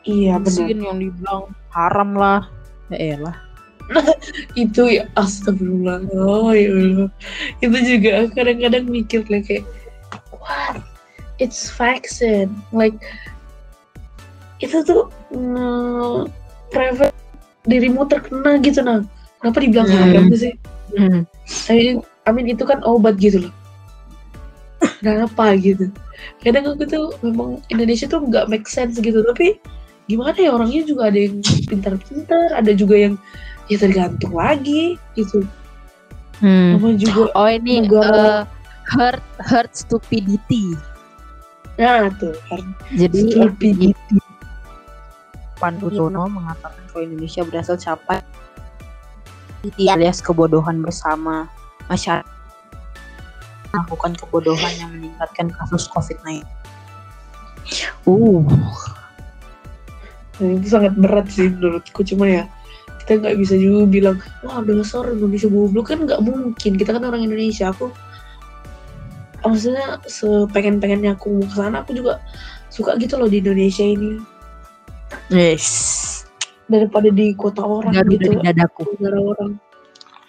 Iya 0.00 0.40
benar. 0.40 0.64
Yang 0.64 0.96
dibilang 0.98 1.42
haram 1.70 2.10
lah 2.16 2.48
ya 2.88 3.20
elah 3.20 3.36
Itu 4.56 4.86
ya 4.86 5.04
astagfirullah. 5.12 6.08
Oh 6.14 6.54
ya 6.54 6.70
Allah. 6.72 7.10
Itu 7.58 7.74
juga 7.84 8.30
kadang-kadang 8.32 8.86
mikir 8.86 9.26
lah 9.28 9.42
kayak 9.44 9.66
what? 10.32 10.78
It's 11.36 11.68
vaksin. 11.68 12.48
Like 12.72 12.96
itu 14.60 14.76
tuh 14.84 15.08
nge 15.32 16.28
private 16.70 17.16
dirimu 17.64 18.04
terkena 18.06 18.60
gitu 18.60 18.80
nah. 18.80 19.00
Kenapa 19.40 19.58
dibilang 19.58 19.88
Hmm. 19.88 20.00
haram 20.04 20.24
sih? 20.36 20.52
hmm. 20.92 21.24
I 21.66 21.72
mean, 21.72 21.96
I 22.24 22.30
mean 22.30 22.46
itu 22.46 22.62
kan 22.62 22.84
obat 22.84 23.16
gitu 23.16 23.48
loh. 23.48 23.54
Kenapa 25.00 25.56
gitu? 25.56 25.88
Kadang 26.44 26.76
aku 26.76 26.84
tuh 26.84 27.16
memang 27.24 27.64
Indonesia 27.72 28.04
tuh 28.04 28.20
nggak 28.20 28.52
make 28.52 28.68
sense 28.68 29.00
gitu, 29.00 29.24
tapi 29.24 29.56
gimana 30.08 30.36
ya 30.36 30.52
orangnya 30.52 30.84
juga 30.84 31.08
ada 31.08 31.16
yang 31.16 31.40
pintar-pintar, 31.68 32.52
ada 32.52 32.72
juga 32.76 33.00
yang 33.00 33.14
ya 33.72 33.80
tergantung 33.80 34.36
lagi 34.36 35.00
gitu. 35.16 35.40
Hmm. 36.44 36.76
Nama 36.76 36.88
juga. 37.00 37.32
oh 37.32 37.48
ini 37.48 37.88
Negara- 37.88 38.12
eh, 38.12 38.42
herd 38.92 39.24
herd 39.40 39.72
stupidity 39.72 40.76
Nah 41.80 42.12
tuh 42.20 42.36
kan. 42.48 42.60
jadi 42.92 43.20
Stupidity. 43.40 43.96
Pandutono 45.60 46.24
mengatakan 46.26 46.80
kalau 46.88 47.04
Indonesia 47.04 47.44
berasal 47.44 47.76
capai 47.76 48.24
alias 49.76 50.24
kebodohan 50.24 50.80
bersama 50.80 51.46
masyarakat. 51.92 52.24
Melakukan 53.70 54.18
kebodohan 54.18 54.72
yang 54.80 54.90
meningkatkan 54.90 55.52
kasus 55.54 55.86
COVID-19. 55.92 56.42
Uh, 58.08 58.42
Nah, 60.40 60.56
itu 60.56 60.66
sangat 60.72 60.96
berat 60.96 61.28
sih 61.28 61.52
menurutku. 61.52 62.00
Cuma 62.00 62.24
ya 62.24 62.48
kita 63.04 63.20
nggak 63.20 63.36
bisa 63.36 63.54
juga 63.60 63.84
bilang 63.84 64.16
wah 64.40 64.64
dasar 64.64 65.04
Indonesia 65.12 65.52
goblok. 65.52 65.92
Kan 65.92 66.08
nggak 66.08 66.24
mungkin. 66.24 66.72
Kita 66.80 66.96
kan 66.96 67.04
orang 67.04 67.28
Indonesia. 67.28 67.68
Aku 67.70 67.92
maksudnya 69.44 70.00
sepengen-pengennya 70.08 71.16
aku 71.16 71.40
mau 71.40 71.44
ke 71.48 71.56
sana 71.56 71.84
aku 71.84 71.96
juga 71.96 72.20
suka 72.68 72.96
gitu 73.00 73.16
loh 73.16 73.28
di 73.28 73.40
Indonesia 73.40 73.84
ini 73.84 74.20
yes. 75.30 75.66
daripada 76.70 77.10
di 77.10 77.34
kota 77.34 77.62
orang 77.66 77.94
Garuda 77.94 78.12
gitu 78.14 78.28
di 78.34 78.38
dadaku. 78.46 78.80
negara 78.98 79.18
orang 79.18 79.50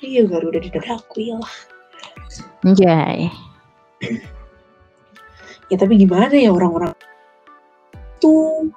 iya 0.01 0.21
Garuda 0.25 0.57
di 0.57 0.69
dadaku 0.69 1.15
ya 1.21 1.35
lah 1.37 1.55
Anjay. 2.61 3.29
ya 5.69 5.75
tapi 5.77 5.93
gimana 5.97 6.33
ya 6.33 6.53
orang-orang 6.53 6.93
tuh 8.21 8.69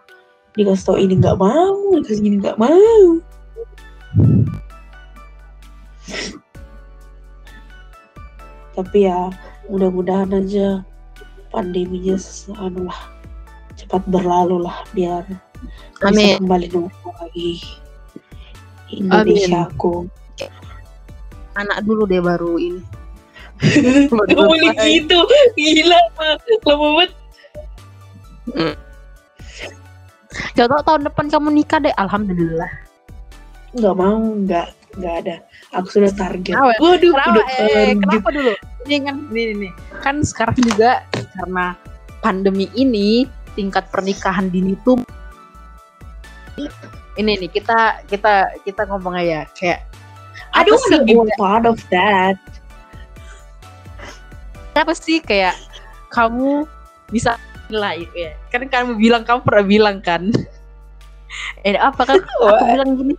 dikasih 0.55 0.85
tau 0.87 0.97
ini 0.97 1.19
nggak 1.19 1.37
mau 1.37 1.99
dikasih 2.01 2.25
ini 2.25 2.37
nggak 2.41 2.61
mau 2.61 3.05
tapi 8.75 9.07
ya 9.07 9.31
mudah-mudahan 9.71 10.35
aja 10.35 10.83
pandeminya 11.55 12.19
anu 12.59 12.91
lah 12.91 13.01
cepat 13.79 14.03
berlalu 14.11 14.63
lah 14.67 14.83
biar 14.95 15.23
bisa 16.05 16.13
Amin. 16.13 16.37
kembali 16.41 16.67
normal 16.69 17.13
lagi 17.19 17.51
Indonesia 18.91 19.67
aku 19.67 20.07
Anak 21.55 21.87
dulu 21.87 22.03
deh 22.05 22.19
baru 22.19 22.59
ini. 22.59 22.83
Boleh 24.11 24.75
gitu 24.83 25.23
gila 25.55 26.01
Pak. 26.19 26.43
lama 26.67 26.87
banget 26.99 27.11
Contoh 30.55 30.81
tahun 30.83 31.03
depan 31.07 31.27
kamu 31.31 31.49
nikah 31.55 31.79
deh. 31.79 31.95
Alhamdulillah. 31.95 32.71
nggak 33.75 33.95
mau 33.95 34.19
nggak 34.47 34.71
nggak 34.95 35.15
ada 35.27 35.35
aku 35.75 35.99
sudah 35.99 36.11
target 36.15 36.55
Kenapa? 36.55 36.79
waduh 36.79 37.11
Kenapa? 37.11 37.31
udah 37.35 37.47
Eh, 37.51 37.67
target 37.67 37.97
kenapa 37.99 38.29
dulu? 38.31 38.53
Ini 38.85 38.97
kan 39.03 39.17
ini 39.31 39.53
nih. 39.59 39.73
Kan 39.99 40.17
sekarang 40.23 40.59
juga 40.63 40.91
karena 41.35 41.75
pandemi 42.19 42.67
ini 42.75 43.27
tingkat 43.55 43.91
pernikahan 43.91 44.47
dini 44.51 44.79
tuh 44.83 45.03
ini 47.15 47.39
nih 47.39 47.51
kita 47.51 48.03
kita 48.11 48.51
kita 48.67 48.83
ngomong 48.91 49.15
aja 49.15 49.47
kayak 49.55 49.87
I 50.55 50.63
apa 50.63 50.71
don't 50.71 50.83
sih 50.87 50.99
wanna 50.99 51.27
be 51.27 51.35
part 51.39 51.65
of 51.67 51.79
that. 51.91 52.39
Apa 54.75 54.95
sih 54.95 55.23
kayak 55.23 55.55
kamu 56.11 56.67
bisa 57.11 57.39
lah 57.71 57.95
ya? 57.95 58.35
Kan 58.51 58.67
kamu 58.67 58.99
bilang 58.99 59.23
kamu 59.23 59.43
pernah 59.43 59.65
bilang 59.67 59.99
kan? 60.03 60.31
Eh 61.67 61.75
apa 61.75 62.07
kan 62.07 62.23
aku 62.23 62.65
bilang 62.71 62.91
gini? 62.95 63.15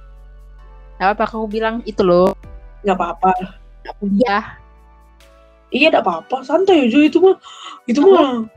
Apa 1.03 1.27
aku 1.27 1.51
bilang 1.51 1.84
itu 1.84 1.99
loh. 1.99 2.31
Nggak 2.88 2.95
apa-apa. 2.95 3.31
Kuliah 3.99 4.55
iya 5.75 5.91
nggak 5.91 6.08
apa-apa. 6.08 6.47
Santai 6.47 6.88
aja 6.88 6.99
itu 7.03 7.19
mah 7.19 7.36
itu 7.84 7.99
mah. 7.99 8.47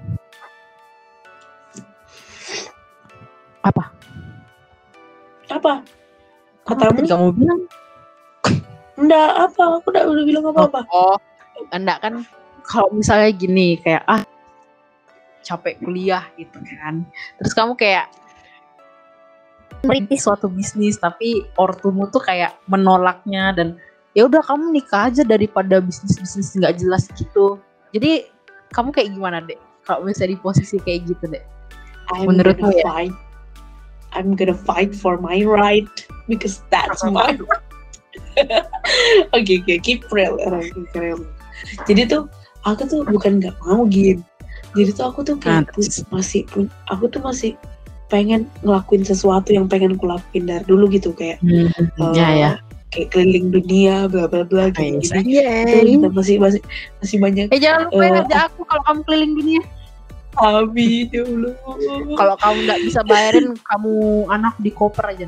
Apa? 3.66 3.97
Apa 5.48 5.84
katamu 6.68 7.00
kamu 7.08 7.28
bilang 7.32 7.60
enggak 8.98 9.30
apa 9.48 9.62
aku 9.78 9.88
udah 9.94 10.04
udah 10.04 10.24
bilang 10.26 10.44
apa-apa 10.52 10.80
Oh, 10.92 11.16
enggak 11.72 11.98
kan 12.04 12.14
kalau 12.68 12.92
misalnya 12.92 13.32
gini 13.32 13.80
kayak 13.80 14.04
ah 14.04 14.22
capek 15.48 15.80
kuliah 15.80 16.28
gitu 16.36 16.60
kan. 16.60 17.08
Terus 17.40 17.52
kamu 17.56 17.72
kayak 17.80 18.12
merintis 19.86 20.28
suatu 20.28 20.52
bisnis 20.52 21.00
tapi 21.00 21.48
ortumu 21.56 22.10
tuh 22.12 22.20
kayak 22.20 22.58
menolaknya 22.68 23.56
dan 23.56 23.68
ya 24.12 24.28
udah 24.28 24.44
kamu 24.44 24.74
nikah 24.74 25.08
aja 25.08 25.24
daripada 25.24 25.80
bisnis-bisnis 25.80 26.52
nggak 26.60 26.76
jelas 26.76 27.08
gitu. 27.16 27.56
Jadi 27.96 28.28
kamu 28.76 28.92
kayak 28.92 29.08
gimana 29.16 29.40
deh? 29.40 29.56
Kalau 29.88 30.04
misalnya 30.04 30.36
di 30.36 30.40
posisi 30.44 30.76
kayak 30.76 31.08
gitu 31.08 31.24
deh. 31.32 31.40
I'm 32.12 32.28
Menurutmu 32.28 32.68
gonna 32.68 33.08
ya? 33.08 33.08
I'm 34.18 34.34
gonna 34.34 34.58
fight 34.58 34.90
for 34.92 35.14
my 35.22 35.46
right 35.46 35.86
because 36.26 36.60
that's 36.68 37.06
my 37.14 37.38
Oke 39.32 39.52
oke 39.62 39.74
keep 39.80 40.02
real 40.10 40.34
orang 40.42 40.66
keep 40.74 40.90
real. 40.98 41.22
Jadi 41.86 42.10
tuh 42.10 42.26
aku 42.66 42.82
tuh 42.84 43.00
bukan 43.06 43.38
nggak 43.38 43.54
mau 43.62 43.86
gin. 43.86 44.20
Jadi 44.74 44.90
tuh 44.90 45.06
aku 45.06 45.22
tuh 45.22 45.38
kayak 45.38 45.70
pu- 45.70 45.86
masih 46.10 46.42
pun 46.50 46.66
aku 46.90 47.06
tuh 47.06 47.22
masih 47.22 47.54
pengen 48.08 48.48
ngelakuin 48.64 49.04
sesuatu 49.04 49.52
yang 49.52 49.68
pengen 49.68 49.94
aku 49.94 50.08
lakuin 50.08 50.48
dari 50.48 50.64
dulu 50.64 50.88
gitu 50.88 51.12
kayak 51.12 51.38
Hmm, 51.44 51.68
eh, 51.68 52.12
ya 52.16 52.28
ya. 52.34 52.52
kayak 52.88 53.12
keliling 53.12 53.52
dunia 53.52 54.08
bla 54.08 54.24
bla 54.26 54.42
bla 54.42 54.72
gitu. 54.72 54.96
Itu 55.04 55.76
kita 56.00 56.08
masih 56.10 56.36
masih 56.40 56.60
masih 56.98 57.16
banyak 57.20 57.46
Eh 57.52 57.60
jangan 57.60 57.86
lupa 57.92 58.00
Eh, 58.00 58.10
ngajak 58.16 58.40
aku 58.48 58.60
kalau 58.64 58.82
kamu 58.88 59.00
keliling 59.04 59.32
dunia. 59.36 59.62
Amin 60.38 61.10
ya 61.10 61.26
Allah. 61.26 61.54
Kalau 62.14 62.34
kamu 62.38 62.58
nggak 62.66 62.80
bisa 62.86 63.00
bayarin, 63.02 63.58
kamu 63.58 63.94
anak 64.30 64.54
di 64.62 64.70
koper 64.70 65.10
aja. 65.10 65.26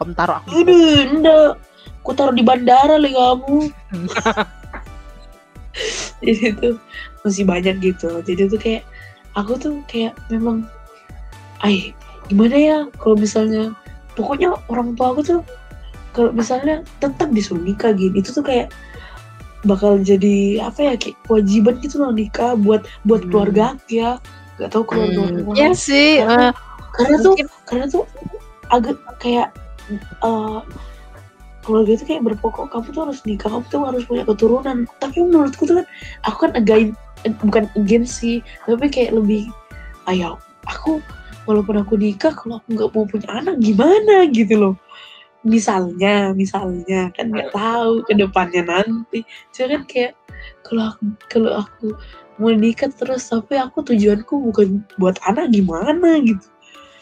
Kamu 0.00 0.12
taruh 0.16 0.40
aku. 0.40 0.48
Aduh, 0.56 1.04
enggak. 1.04 1.50
Aku 2.04 2.12
taruh 2.12 2.36
di 2.36 2.44
bandara 2.44 3.00
lah 3.00 3.12
kamu. 3.12 3.58
Jadi 6.24 6.56
tuh 6.56 6.76
masih 7.24 7.44
banyak 7.44 7.76
gitu. 7.80 8.20
Jadi 8.24 8.48
tuh 8.48 8.60
kayak 8.60 8.82
aku 9.36 9.52
tuh 9.60 9.74
kayak 9.88 10.16
memang, 10.32 10.64
ay 11.60 11.92
gimana 12.28 12.56
ya 12.56 12.78
kalau 12.96 13.20
misalnya 13.20 13.76
pokoknya 14.16 14.56
orang 14.72 14.96
tua 14.96 15.12
aku 15.12 15.20
tuh 15.20 15.40
kalau 16.14 16.30
misalnya 16.30 16.86
tetap 17.02 17.28
disuruh 17.34 17.60
nikah 17.60 17.92
gini 17.92 18.22
itu 18.22 18.30
tuh 18.30 18.46
kayak 18.46 18.70
bakal 19.64 19.98
jadi 19.98 20.60
apa 20.62 20.80
ya 20.80 20.94
kayak 21.00 21.16
kewajiban 21.24 21.74
gitu 21.80 21.96
loh 22.00 22.12
nikah 22.12 22.54
buat 22.56 22.84
buat 23.04 23.24
Hmm. 23.24 23.30
keluarga 23.32 23.62
aku 23.74 23.88
ya. 23.90 24.10
Nggak 24.60 24.70
tahu 24.70 24.82
keluarga 24.86 25.18
Hmm, 25.18 25.34
orang 25.44 25.56
Iya 25.56 25.70
sih. 25.74 26.10
Karena- 26.22 26.52
eh, 26.52 26.52
karena 26.94 27.16
tuh 27.18 27.32
karena 27.66 27.84
tuh 27.90 28.04
agak 28.70 28.96
kayak 29.18 29.48
eh 30.22 30.60
keluarga 31.64 31.90
itu 31.96 32.04
kayak 32.04 32.22
berpokok 32.22 32.68
kamu 32.68 32.88
tuh 32.92 33.02
harus 33.08 33.18
nikah 33.24 33.48
kamu 33.48 33.64
tuh 33.72 33.82
harus 33.82 34.02
punya 34.04 34.24
keturunan. 34.28 34.76
Tapi 35.00 35.16
menurutku 35.24 35.64
tuh 35.64 35.80
kan 35.80 35.86
aku 36.22 36.36
kan 36.48 36.52
again 36.54 36.92
eh, 37.24 37.32
bukan 37.40 37.64
against 37.74 38.20
sih 38.20 38.44
tapi 38.68 38.92
kayak 38.92 39.16
lebih 39.16 39.48
ayo 40.06 40.36
aku 40.68 41.00
walaupun 41.48 41.80
aku 41.80 41.96
nikah 41.96 42.32
kalau 42.32 42.60
aku 42.60 42.68
nggak 42.76 42.88
mau 42.92 43.04
punya 43.08 43.28
anak 43.32 43.56
gimana? 43.58 44.28
Gitu 44.28 44.54
loh 44.60 44.74
misalnya 45.44 46.32
misalnya 46.32 47.12
kan 47.12 47.28
nggak 47.30 47.52
tahu 47.52 48.00
ke 48.08 48.12
depannya 48.16 48.64
nanti 48.64 49.20
jadi 49.52 49.76
kan 49.78 49.84
kayak 49.84 50.12
kalau 50.64 50.90
aku 50.90 51.04
kalau 51.28 51.52
aku 51.62 51.86
mau 52.40 52.50
nikah 52.50 52.90
terus 52.90 53.28
tapi 53.30 53.60
aku 53.60 53.84
tujuanku 53.84 54.50
bukan 54.50 54.82
buat 54.98 55.20
anak 55.28 55.52
gimana 55.52 56.18
gitu 56.24 56.48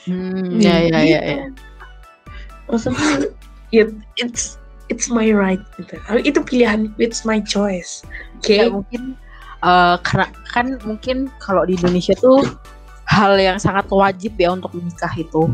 Hmm, 0.02 0.58
ya, 0.58 0.82
ya, 0.82 0.98
ya, 0.98 1.20
Gitu. 1.22 1.30
ya. 1.30 1.46
maksudnya 2.66 3.30
ya 3.70 3.84
it's 4.18 4.58
it's 4.90 5.06
my 5.06 5.30
right 5.30 5.62
gitu 5.78 5.94
itu 6.26 6.42
pilihan 6.42 6.90
it's 6.98 7.22
my 7.22 7.38
choice 7.38 8.02
oke 8.42 8.50
Ya, 8.50 8.66
mungkin 8.66 9.14
eh, 9.62 9.96
karena 10.02 10.26
kan 10.50 10.66
mungkin 10.82 11.30
kalau 11.38 11.62
di 11.62 11.78
Indonesia 11.78 12.18
tuh 12.18 12.42
hal 13.06 13.38
yang 13.38 13.62
sangat 13.62 13.86
wajib 13.94 14.34
ya 14.34 14.58
untuk 14.58 14.74
menikah 14.74 15.12
itu. 15.14 15.52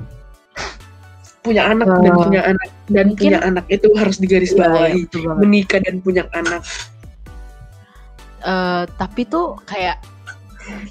Punya 1.40 1.62
anak 1.66 1.86
dan 1.88 2.02
Eh, 2.04 2.18
punya 2.18 2.42
anak 2.44 2.68
dan 2.86 3.04
mungkin- 3.08 3.30
punya 3.30 3.40
anak 3.40 3.64
itu 3.68 3.88
harus 3.94 4.16
digaris 4.16 4.52
Iya, 4.52 4.68
iya, 4.94 5.32
menikah 5.36 5.80
dan 5.80 5.98
punya 5.98 6.24
anak 6.32 6.62
Eh, 8.38 8.82
tapi 8.94 9.26
tuh 9.26 9.58
kayak 9.64 9.98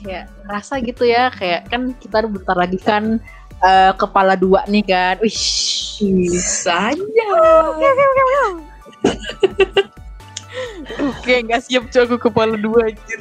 kayak 0.01 0.27
rasa 0.43 0.81
gitu 0.81 1.05
ya 1.05 1.29
kayak 1.29 1.69
kan 1.69 1.93
kita 1.95 2.25
bentar 2.25 2.57
lagi 2.57 2.75
kan 2.75 3.23
eh, 3.57 3.91
kepala 3.95 4.35
dua 4.35 4.67
nih 4.67 4.83
kan. 4.83 5.15
Wih. 5.17 5.33
bisanya 6.29 7.25
Oke, 10.97 11.33
nggak 11.43 11.61
siap 11.63 11.83
cuy 11.87 12.01
aku 12.01 12.17
kepala 12.19 12.57
dua 12.57 12.89
anjir. 12.89 13.19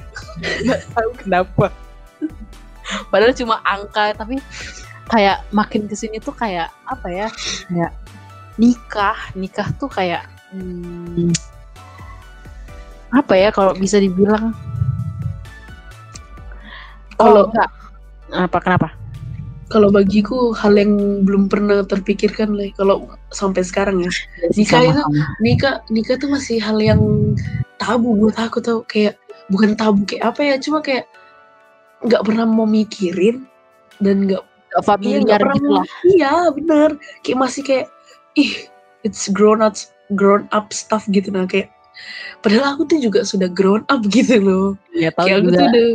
Nggak 0.65 0.81
tahu 0.91 1.11
kenapa. 1.21 1.67
Padahal 3.11 3.35
cuma 3.35 3.61
angka, 3.63 4.15
tapi 4.15 4.39
kayak 5.07 5.47
makin 5.51 5.87
ke 5.87 5.95
sini 5.95 6.19
tuh 6.19 6.35
kayak 6.35 6.71
apa 6.87 7.07
ya? 7.09 7.29
Kayak 7.71 7.93
nikah, 8.57 9.19
nikah 9.37 9.69
tuh 9.77 9.89
kayak 9.89 10.25
hmm, 10.51 11.31
apa 13.13 13.35
ya 13.37 13.49
kalau 13.53 13.73
bisa 13.77 14.01
dibilang 14.01 14.53
Kalau- 17.17 17.49
oh, 17.49 17.53
enggak. 17.53 17.71
apa 18.35 18.59
kenapa? 18.61 18.89
kalau 19.67 19.91
bagiku 19.91 20.55
hal 20.55 20.79
yang 20.79 20.95
belum 21.27 21.51
pernah 21.51 21.83
terpikirkan 21.83 22.55
lah 22.55 22.71
kalau 22.79 23.11
sampai 23.35 23.67
sekarang 23.67 23.99
ya 23.99 24.11
Nikah 24.55 24.79
itu- 24.79 25.11
nikah 25.43 25.83
nikah 25.91 26.15
tuh 26.23 26.31
masih 26.31 26.63
hal 26.63 26.79
yang 26.79 27.03
tabu 27.83 28.15
buat 28.15 28.39
aku 28.39 28.63
tau 28.63 28.87
kayak 28.87 29.19
bukan 29.51 29.75
tabu 29.75 30.07
kayak 30.07 30.23
apa 30.23 30.41
ya 30.47 30.55
cuma 30.63 30.79
kayak 30.87 31.11
nggak 32.07 32.23
pernah 32.23 32.47
mau 32.47 32.63
mikirin 32.63 33.43
dan 33.99 34.31
nggak 34.31 34.43
Iya, 34.77 34.85
familiar 34.85 35.41
pernah 35.41 35.57
gitu 35.57 35.69
lah. 35.73 35.87
iya 36.05 36.35
bener 36.53 36.91
kayak 37.25 37.39
masih 37.41 37.63
kayak 37.65 37.87
ih 38.37 38.69
it's 39.09 39.33
grown 39.33 39.65
up 39.65 39.73
grown 40.13 40.45
up 40.53 40.69
stuff 40.77 41.09
gitu 41.09 41.33
nah 41.33 41.49
kayak 41.49 41.73
padahal 42.45 42.77
aku 42.77 42.85
tuh 42.85 43.01
juga 43.01 43.25
sudah 43.25 43.49
grown 43.49 43.89
up 43.89 44.05
gitu 44.15 44.37
loh 44.45 44.69
Ya 44.93 45.09
tahu 45.17 45.33
kayak 45.33 45.41
aku 45.41 45.49
tuh 45.49 45.65
udah 45.65 45.89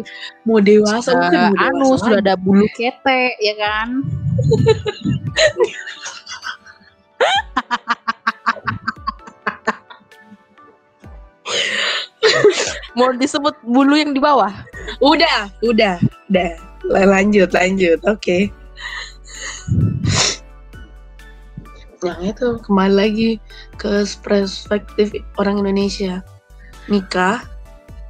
mau 0.50 0.58
dewasa 0.60 1.10
bukan 1.14 1.54
mau 1.54 1.62
anu 1.62 1.86
dewasa 1.94 2.04
sudah 2.10 2.20
ada 2.26 2.34
bulu 2.38 2.66
kete 2.74 3.22
ya 3.38 3.54
kan 3.62 4.02
mau 12.98 13.12
disebut 13.16 13.56
bulu 13.64 13.96
yang 13.98 14.14
di 14.14 14.22
bawah 14.22 14.52
Udah, 15.02 15.50
udah, 15.66 15.98
udah. 16.30 16.54
Lanjut, 16.86 17.50
lanjut. 17.58 17.98
Oke. 18.06 18.54
Yang 22.02 22.20
itu 22.34 22.48
kembali 22.66 22.94
lagi 22.98 23.30
ke 23.78 24.06
perspektif 24.26 25.14
orang 25.38 25.62
Indonesia. 25.62 26.26
Nikah 26.90 27.46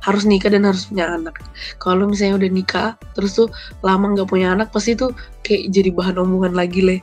harus 0.01 0.25
nikah 0.25 0.49
dan 0.49 0.65
harus 0.65 0.89
punya 0.89 1.11
anak. 1.11 1.37
Kalau 1.77 2.09
misalnya 2.09 2.41
udah 2.41 2.49
nikah, 2.49 2.89
terus 3.13 3.37
tuh 3.37 3.51
lama 3.85 4.15
nggak 4.15 4.31
punya 4.31 4.55
anak, 4.55 4.73
pasti 4.73 4.97
tuh 4.97 5.13
kayak 5.45 5.69
jadi 5.69 5.93
bahan 5.93 6.17
omongan 6.17 6.55
lagi 6.57 6.81
leh. 6.81 7.01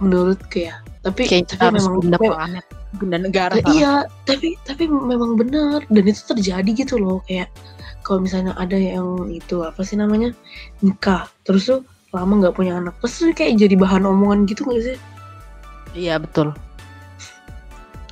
Menurut 0.00 0.40
kayak. 0.48 0.80
Tapi, 1.02 1.26
kayak 1.26 1.50
tapi 1.50 1.62
harus 1.66 1.84
memang 1.90 2.14
planet 2.22 2.66
pindah 3.00 3.20
negara 3.24 3.54
Nah, 3.56 3.72
iya, 3.72 3.92
tapi 4.28 4.56
tapi 4.68 4.84
memang 4.88 5.36
benar 5.40 5.84
dan 5.88 6.04
itu 6.04 6.22
terjadi 6.28 6.70
gitu 6.84 7.00
loh 7.00 7.24
kayak 7.24 7.48
kalau 8.04 8.20
misalnya 8.24 8.52
ada 8.60 8.76
yang 8.76 9.30
itu 9.32 9.64
apa 9.64 9.80
sih 9.86 9.96
namanya 9.96 10.36
nikah 10.84 11.30
terus 11.46 11.70
tuh 11.70 11.80
lama 12.12 12.32
nggak 12.44 12.54
punya 12.54 12.78
anak. 12.78 12.94
Terus 13.00 13.32
kayak 13.32 13.56
jadi 13.56 13.74
bahan 13.74 14.04
omongan 14.04 14.44
gitu 14.46 14.68
nggak 14.68 14.82
sih? 14.84 14.98
iya 15.92 16.16
betul. 16.16 16.56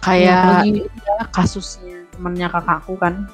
Kayak 0.05 0.65
ya, 0.69 1.25
kasusnya 1.33 2.05
temennya 2.17 2.49
kakakku 2.49 2.97
kan. 2.97 3.29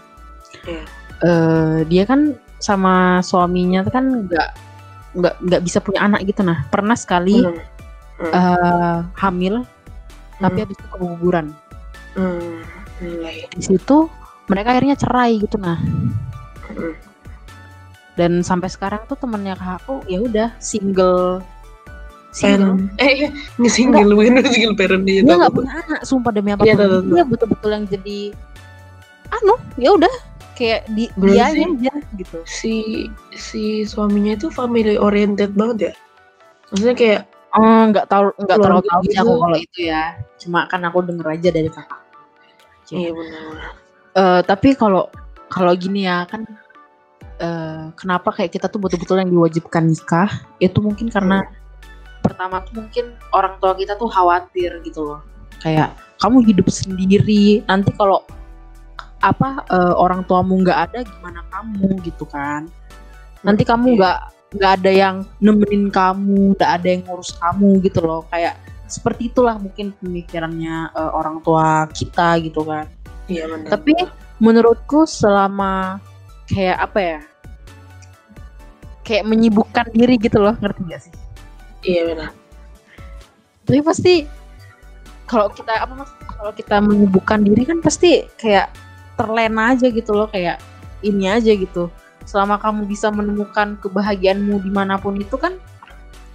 Iya. 0.66 0.84
Eh, 1.22 1.78
dia 1.86 2.04
kan 2.06 2.34
sama 2.58 3.22
suaminya 3.22 3.86
kan 3.86 4.26
nggak 4.26 4.50
nggak 5.16 5.34
nggak 5.46 5.62
bisa 5.62 5.78
punya 5.78 6.02
anak 6.02 6.26
gitu. 6.26 6.42
Nah 6.42 6.66
pernah 6.68 6.98
sekali 6.98 7.46
Hmm, 8.16 8.32
eh, 8.32 8.98
hamil 9.20 9.60
tapi 10.40 10.56
hmm, 10.56 10.64
habis 10.64 10.76
itu 10.76 10.86
keguguran. 10.88 11.46
Hmm, 12.16 12.64
nilai. 13.04 13.44
di 13.52 13.60
situ 13.60 14.08
mereka 14.48 14.72
akhirnya 14.72 14.96
cerai 14.96 15.36
gitu 15.36 15.60
nah. 15.60 15.76
Hmm. 16.72 17.05
Dan 18.16 18.40
sampai 18.40 18.68
sekarang 18.72 19.04
tuh 19.06 19.16
temennya 19.20 19.54
kakakku 19.56 20.00
ya 20.08 20.18
udah 20.24 20.48
single 20.58 21.40
single. 22.36 22.76
Eh, 23.00 23.24
iya, 23.24 23.28
nggak 23.56 23.72
single 23.72 24.12
bukan 24.12 24.44
single 24.52 24.76
parent 24.76 25.04
dia. 25.08 25.24
dia 25.24 25.28
tahu. 25.32 25.40
nggak 25.40 25.52
punya 25.56 25.72
anak 25.88 26.00
sumpah 26.04 26.32
demi 26.36 26.50
apa 26.52 26.62
Iya, 26.68 26.74
tahu, 26.76 27.00
dia 27.08 27.24
betul-betul 27.24 27.70
yang 27.72 27.84
jadi 27.88 28.18
anu 29.32 29.54
ya 29.80 29.90
udah 29.96 30.14
kayak 30.56 30.84
di 30.92 31.08
Berarti 31.16 31.64
dia 31.80 31.92
aja 31.92 31.92
gitu 32.16 32.38
Si 32.44 32.74
si 33.36 33.84
suaminya 33.88 34.36
itu 34.36 34.48
family 34.52 34.96
oriented 35.00 35.56
banget 35.56 35.76
ya. 35.80 35.92
Maksudnya 36.72 36.96
kayak 36.96 37.22
Oh, 37.56 37.88
nggak 37.88 38.12
tahu 38.12 38.36
nggak 38.36 38.58
terlalu 38.60 38.84
tahu 38.84 39.00
sih 39.00 39.08
gitu. 39.16 39.22
aku 39.24 39.32
kalau 39.40 39.56
itu 39.56 39.80
ya. 39.88 40.02
Cuma 40.36 40.68
kan 40.68 40.80
aku 40.84 40.98
denger 41.08 41.26
aja 41.40 41.48
dari 41.48 41.70
kakak. 41.72 42.00
iya 42.92 43.10
benar. 43.16 43.40
Eh, 44.12 44.40
tapi 44.44 44.68
kalau 44.76 45.08
kalau 45.48 45.72
gini 45.72 46.04
ya 46.04 46.28
kan 46.28 46.44
eh, 47.38 47.84
kenapa 47.94 48.32
kayak 48.32 48.52
kita 48.56 48.66
tuh 48.68 48.80
betul-betul 48.80 49.20
yang 49.20 49.30
diwajibkan 49.32 49.84
nikah 49.88 50.30
itu 50.58 50.78
mungkin 50.80 51.12
karena 51.12 51.44
pertama 52.24 52.58
tuh 52.64 52.82
mungkin 52.82 53.14
orang 53.30 53.54
tua 53.62 53.76
kita 53.78 53.94
tuh 53.94 54.10
khawatir 54.10 54.82
gitu 54.82 55.04
loh. 55.04 55.20
Kayak 55.62 55.94
kamu 56.20 56.42
hidup 56.48 56.66
sendiri, 56.68 57.62
nanti 57.68 57.92
kalau 57.94 58.24
apa 59.20 59.64
eh, 59.68 59.94
orang 59.96 60.24
tuamu 60.28 60.60
nggak 60.60 60.78
ada 60.90 60.98
gimana 61.04 61.40
kamu 61.52 62.00
gitu 62.04 62.24
kan. 62.28 62.68
Nanti 63.44 63.62
kamu 63.64 63.94
Iya. 63.94 63.96
nggak 63.96 64.18
nggak 64.56 64.72
ada 64.80 64.90
yang 64.90 65.16
nemenin 65.42 65.92
kamu, 65.92 66.56
nggak 66.56 66.70
ada 66.80 66.86
yang 66.88 67.02
ngurus 67.04 67.36
kamu 67.36 67.80
gitu 67.84 68.00
loh. 68.04 68.24
Kayak 68.32 68.56
seperti 68.86 69.28
itulah 69.34 69.58
mungkin 69.58 69.92
pemikirannya 69.98 70.94
eh, 70.94 71.10
orang 71.12 71.40
tua 71.44 71.86
kita 71.92 72.40
gitu 72.42 72.64
kan. 72.64 72.86
Iya 73.26 73.50
benar. 73.50 73.70
Tapi 73.76 73.92
menurutku 74.38 75.08
selama 75.08 75.98
kayak 76.50 76.78
apa 76.78 76.98
ya? 76.98 77.20
Kayak 79.06 79.24
menyibukkan 79.30 79.86
diri 79.94 80.18
gitu 80.18 80.42
loh, 80.42 80.54
ngerti 80.58 80.82
gak 80.90 81.02
sih? 81.06 81.14
iya 81.86 82.02
benar. 82.02 82.30
Tapi 83.62 83.80
pasti 83.82 84.14
kalau 85.26 85.50
kita 85.50 85.70
apa 85.82 85.94
mas? 85.94 86.10
Kalau 86.36 86.52
kita 86.52 86.76
menyibukkan 86.82 87.40
diri 87.42 87.62
kan 87.64 87.78
pasti 87.80 88.26
kayak 88.36 88.70
terlena 89.16 89.72
aja 89.72 89.88
gitu 89.88 90.12
loh, 90.12 90.28
kayak 90.28 90.60
ini 91.02 91.30
aja 91.30 91.54
gitu. 91.54 91.88
Selama 92.26 92.58
kamu 92.58 92.90
bisa 92.90 93.08
menemukan 93.14 93.78
kebahagiaanmu 93.78 94.60
di 94.60 94.70
mana 94.70 94.98
pun 94.98 95.16
itu 95.16 95.38
kan 95.38 95.56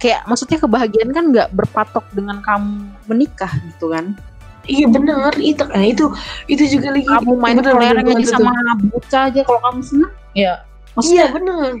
kayak 0.02 0.26
maksudnya 0.26 0.58
kebahagiaan 0.58 1.14
kan 1.14 1.24
nggak 1.30 1.54
berpatok 1.54 2.02
dengan 2.10 2.42
kamu 2.42 2.90
menikah 3.06 3.52
gitu 3.72 3.92
kan. 3.92 4.16
Iya 4.62 4.86
benar 4.86 5.34
itu 5.36 5.58
kan 5.60 5.82
itu 5.82 6.06
itu 6.46 6.62
juga 6.70 6.94
lagi 6.94 7.02
Kamu 7.02 7.34
main 7.34 7.56
benar 7.56 7.74
kelereng 7.74 8.06
aja 8.14 8.26
sama 8.32 8.52
bocah 8.86 9.22
aja 9.26 9.40
kalau 9.42 9.60
kamu 9.60 9.80
senang 9.82 10.12
ya 10.32 10.52
Iya 10.94 11.24
benar. 11.28 11.80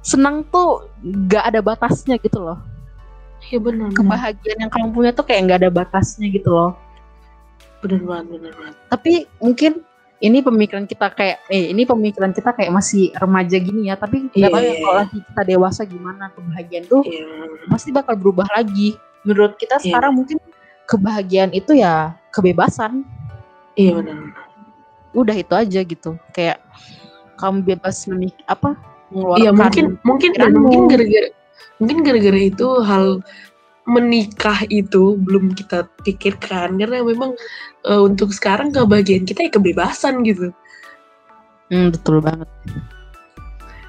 senang 0.00 0.42
tuh 0.44 0.90
nggak 1.00 1.44
ada 1.46 1.60
batasnya 1.60 2.18
gitu 2.18 2.38
loh 2.38 2.58
Iya 3.44 3.58
benar. 3.58 3.90
kebahagiaan 3.92 4.58
yang 4.60 4.70
kamu 4.70 4.88
punya 4.90 5.10
tuh 5.10 5.24
kayak 5.24 5.40
nggak 5.46 5.58
ada 5.62 5.70
batasnya 5.70 6.28
gitu 6.28 6.48
loh 6.48 6.72
Benar 7.80 7.98
banget, 8.00 8.26
benar 8.30 8.52
banget. 8.54 8.74
tapi 8.86 9.12
mungkin 9.38 9.72
ini 10.18 10.38
pemikiran 10.38 10.84
kita 10.84 11.10
kayak 11.10 11.42
eh 11.48 11.66
ini 11.68 11.82
pemikiran 11.82 12.30
kita 12.30 12.52
kayak 12.52 12.70
masih 12.70 13.10
remaja 13.12 13.56
gini 13.56 13.88
ya 13.88 13.96
tapi 13.96 14.28
nggak 14.28 14.38
Iya, 14.38 14.48
tahu 14.48 14.60
ya 14.60 14.68
iya, 14.68 14.78
kalau 14.80 15.02
iya. 15.02 15.10
kita 15.10 15.40
dewasa 15.44 15.82
gimana 15.82 16.24
kebahagiaan 16.30 16.84
tuh 16.86 17.02
Iya. 17.02 17.26
pasti 17.66 17.90
bakal 17.90 18.14
berubah 18.14 18.46
lagi 18.48 18.94
menurut 19.22 19.56
kita 19.56 19.78
Iya. 19.78 19.84
sekarang 19.88 20.14
mungkin 20.14 20.38
kebahagiaan 20.92 21.56
itu 21.56 21.80
ya 21.80 22.12
kebebasan. 22.36 23.08
Iya 23.72 24.04
benar. 24.04 24.36
udah 25.12 25.36
itu 25.36 25.52
aja 25.52 25.80
gitu. 25.84 26.16
Kayak 26.36 26.60
kamu 27.40 27.64
bebas 27.64 28.04
memik 28.08 28.36
apa 28.48 28.76
mengeluarkan 29.12 29.40
Iya 29.40 29.50
mungkin 29.52 29.86
mungkin 30.04 30.30
dan 30.36 30.52
mungkin 30.56 30.82
gara-gara 30.88 31.28
mungkin 31.80 31.98
gara-gara 32.04 32.40
itu 32.40 32.68
hal 32.84 33.20
menikah 33.88 34.64
itu 34.68 35.16
belum 35.20 35.56
kita 35.56 35.88
pikirkan. 36.04 36.80
Karena 36.80 37.04
memang 37.04 37.36
eh, 37.88 38.00
untuk 38.00 38.32
sekarang 38.32 38.72
kebahagiaan 38.72 39.24
kita 39.24 39.48
ya 39.48 39.52
kebebasan 39.52 40.24
gitu. 40.24 40.52
Hmm, 41.72 41.88
betul 41.92 42.20
banget. 42.20 42.48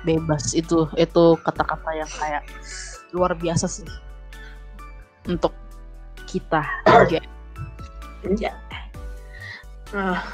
Bebas 0.03 0.51
itu 0.55 0.87
itu 0.99 1.23
kata-kata 1.43 1.91
yang 1.95 2.11
kayak 2.19 2.43
luar 3.15 3.35
biasa 3.35 3.67
sih. 3.67 3.87
Untuk 5.23 5.55
kita 6.33 6.63
Oke. 6.89 7.21
Ya. 8.39 8.55
Nah, 9.93 10.25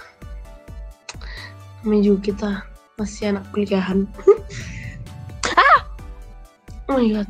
kami 1.81 1.99
juga 1.99 2.19
kita 2.23 2.49
masih 2.95 3.35
anak 3.35 3.43
kuliahan. 3.51 4.07
ah! 5.59 5.79
Oh 6.87 6.95
my 6.95 7.11
god. 7.11 7.27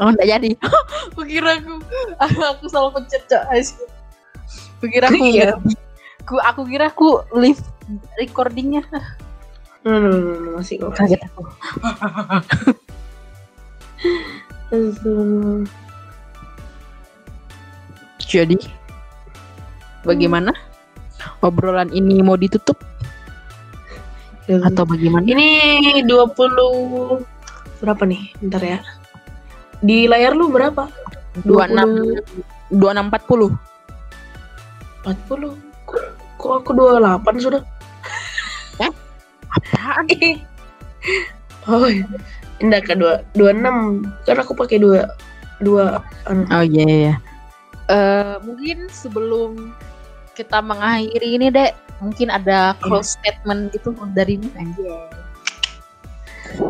oh 0.00 0.08
enggak 0.08 0.28
jadi 0.28 0.50
aku 1.12 1.22
kira 1.24 1.60
aku 2.16 2.40
aku 2.40 2.64
salah 2.66 2.90
pencet 2.92 3.22
cok 3.28 3.44
aku 4.80 4.84
kira 4.88 5.06
aku 5.08 5.20
Iya. 5.20 5.52
aku, 6.24 6.34
aku 6.40 6.62
kira 6.64 6.88
aku 6.88 7.08
live 7.36 7.60
recordingnya 8.16 8.82
No, 9.82 9.98
no, 9.98 10.08
no, 10.14 10.32
no, 10.38 10.48
masih 10.56 10.78
kok. 10.80 10.94
kaget 10.96 11.20
aku 11.28 11.42
Aduh. 14.72 15.66
Jadi 18.32 18.56
bagaimana 20.08 20.56
obrolan 21.44 21.92
ini 21.92 22.24
mau 22.24 22.40
ditutup 22.40 22.80
atau 24.48 24.82
bagaimana 24.88 25.22
Ini 25.22 26.02
20 26.08 27.22
berapa 27.78 28.02
nih? 28.08 28.22
Bentar 28.42 28.62
ya. 28.62 28.78
Di 29.84 30.10
layar 30.10 30.34
lu 30.34 30.50
berapa? 30.50 30.88
dua 31.32 31.64
enam 31.64 31.96
dua 32.68 32.92
enam 32.92 33.08
empat 33.08 33.24
puluh 33.24 33.48
40. 35.08 35.56
Kok, 35.88 36.04
kok 36.38 36.52
aku 36.60 36.70
28 36.76 37.40
sudah? 37.40 37.62
apaan 39.52 40.06
Oh, 41.68 41.86
enggak 42.58 42.90
ke 42.90 42.94
2 42.96 43.36
26. 43.38 44.24
Kan 44.26 44.36
aku 44.38 44.52
pakai 44.54 44.78
dua 44.82 45.10
dua 45.62 46.02
anu. 46.26 46.42
Oh 46.50 46.64
iya 46.64 46.84
iya. 46.86 47.14
Eh 47.92 48.36
mungkin 48.40 48.88
sebelum 48.88 49.76
kita 50.32 50.64
mengakhiri 50.64 51.36
ini 51.36 51.52
dek, 51.52 51.76
mungkin 52.00 52.32
ada 52.32 52.72
close 52.80 53.20
statement 53.20 53.68
gitu 53.76 53.92
dari 54.16 54.40
anjay. 54.56 55.12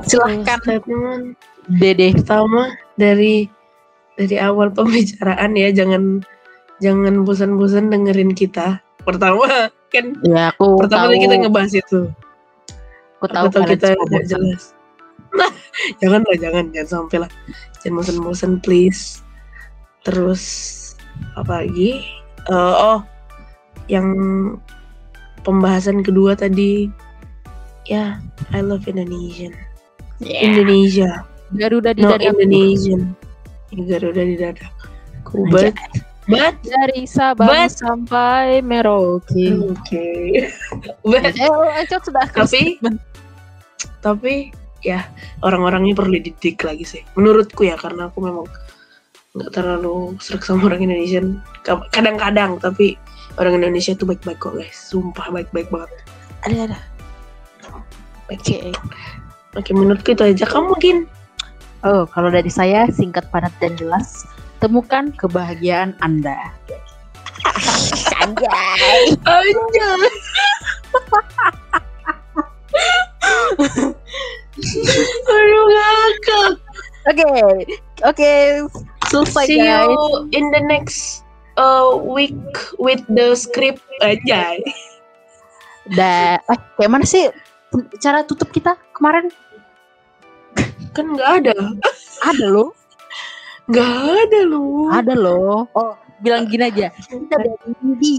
Silahkan 0.02 0.58
statement 0.66 1.38
Dede. 1.78 2.11
pertama 2.18 2.74
dari 2.98 3.46
dari 4.18 4.37
awal 4.42 4.74
pembicaraan 4.74 5.54
ya 5.54 5.70
jangan 5.70 6.26
jangan 6.82 7.22
bosan-bosan 7.22 7.87
dengerin 7.94 8.35
kita. 8.35 8.82
Pertama 9.06 9.70
kan 9.94 10.06
Ya 10.26 10.50
aku 10.50 10.74
pertama 10.82 11.14
tahu, 11.14 11.22
kita 11.22 11.35
ngebahas 11.38 11.72
itu. 11.78 12.00
aku 13.22 13.26
tahu 13.30 13.46
Atau 13.46 13.61
kalian 13.62 13.70
kita 13.78 13.88
bosan. 13.94 14.22
jelas. 14.26 14.62
Nah, 15.38 15.50
jangan 16.02 16.20
lah, 16.26 16.37
jangan, 16.37 16.64
jangan 16.74 16.88
sampai 16.90 17.16
lah. 17.22 17.30
Jangan 17.78 17.94
bosan-bosan, 18.02 18.52
please. 18.58 19.22
Terus 20.02 20.42
apa 21.35 21.64
lagi? 21.64 22.03
Eh, 22.51 22.75
oh, 22.77 23.01
yang 23.87 24.07
pembahasan 25.42 26.03
kedua 26.03 26.35
tadi, 26.35 26.90
ya, 27.87 28.18
I 28.51 28.61
love 28.62 28.87
Indonesian. 28.87 29.55
Yeah. 30.22 30.55
Indonesia, 30.55 31.27
Garuda 31.55 31.92
di 31.94 32.03
no 32.07 32.14
dadaku. 32.14 32.46
Indonesian. 32.46 33.14
Garuda 33.75 34.22
di 34.22 34.37
dada. 34.38 34.66
Anjay. 35.33 35.72
But, 36.31 36.55
Dari 36.62 37.03
Sabang 37.03 37.51
But- 37.51 37.75
sampai 37.75 38.62
Merauke. 38.62 39.59
oke. 39.59 40.07
but, 41.11 41.35
Eh, 41.35 41.51
oh, 41.51 41.66
Encok 41.66 42.03
sudah 42.07 42.27
Tapi- 42.31 42.79
tapi 43.98 44.55
ya 44.83 45.07
orang-orangnya 45.42 45.94
perlu 45.94 46.18
dididik 46.18 46.66
lagi 46.66 46.83
sih 46.83 47.03
menurutku 47.14 47.62
ya 47.62 47.79
karena 47.79 48.11
aku 48.11 48.18
memang 48.18 48.46
nggak 49.32 49.48
terlalu 49.48 50.12
serak 50.20 50.44
sama 50.44 50.68
orang 50.68 50.84
Indonesia 50.84 51.24
Ka- 51.64 51.88
kadang-kadang 51.88 52.60
tapi 52.60 53.00
orang 53.40 53.64
Indonesia 53.64 53.96
tuh 53.96 54.04
baik-baik 54.04 54.36
kok 54.36 54.52
guys. 54.52 54.76
Sumpah 54.76 55.32
baik-baik 55.32 55.72
banget. 55.72 55.88
Ada 56.44 56.68
ada. 56.68 56.78
Oke. 58.28 58.72
oke 59.56 59.70
menurutku 59.72 60.12
itu 60.12 60.24
aja. 60.24 60.44
Kamu 60.44 60.76
mungkin 60.76 61.08
Oh, 61.82 62.06
kalau 62.06 62.30
dari 62.30 62.46
saya 62.46 62.86
singkat, 62.94 63.26
padat 63.34 63.50
dan 63.58 63.74
jelas. 63.74 64.22
Temukan 64.62 65.10
kebahagiaan 65.18 65.98
Anda. 65.98 66.38
Anjay. 68.22 69.18
aja 69.26 69.88
aduh 75.26 75.64
ngakak. 75.66 76.52
Oke, 77.10 77.26
oke, 78.06 78.30
selesai 79.12 79.44
see 79.44 79.61
guys. 79.61 79.85
you 79.85 80.01
in 80.33 80.48
the 80.48 80.62
next 80.64 81.29
uh, 81.61 81.92
week 82.01 82.35
with 82.81 83.05
the 83.12 83.37
script 83.37 83.85
aja 84.01 84.57
Da, 85.83 86.38
eh, 86.38 86.59
kayak 86.79 86.90
mana 86.94 87.03
sih 87.03 87.27
cara 87.98 88.22
tutup 88.22 88.48
kita 88.55 88.79
kemarin? 88.94 89.29
kan 90.92 91.09
nggak 91.09 91.31
ada 91.42 91.55
Ada 92.22 92.46
loh, 92.46 92.70
nggak 93.66 93.90
ada 94.29 94.40
loh 94.46 94.87
ada 94.92 95.14
loh. 95.16 95.66
Oh, 95.75 95.96
bilang 96.22 96.46
gini 96.46 96.70
aja. 96.70 96.88
Kita 96.94 97.35
dari 97.35 98.14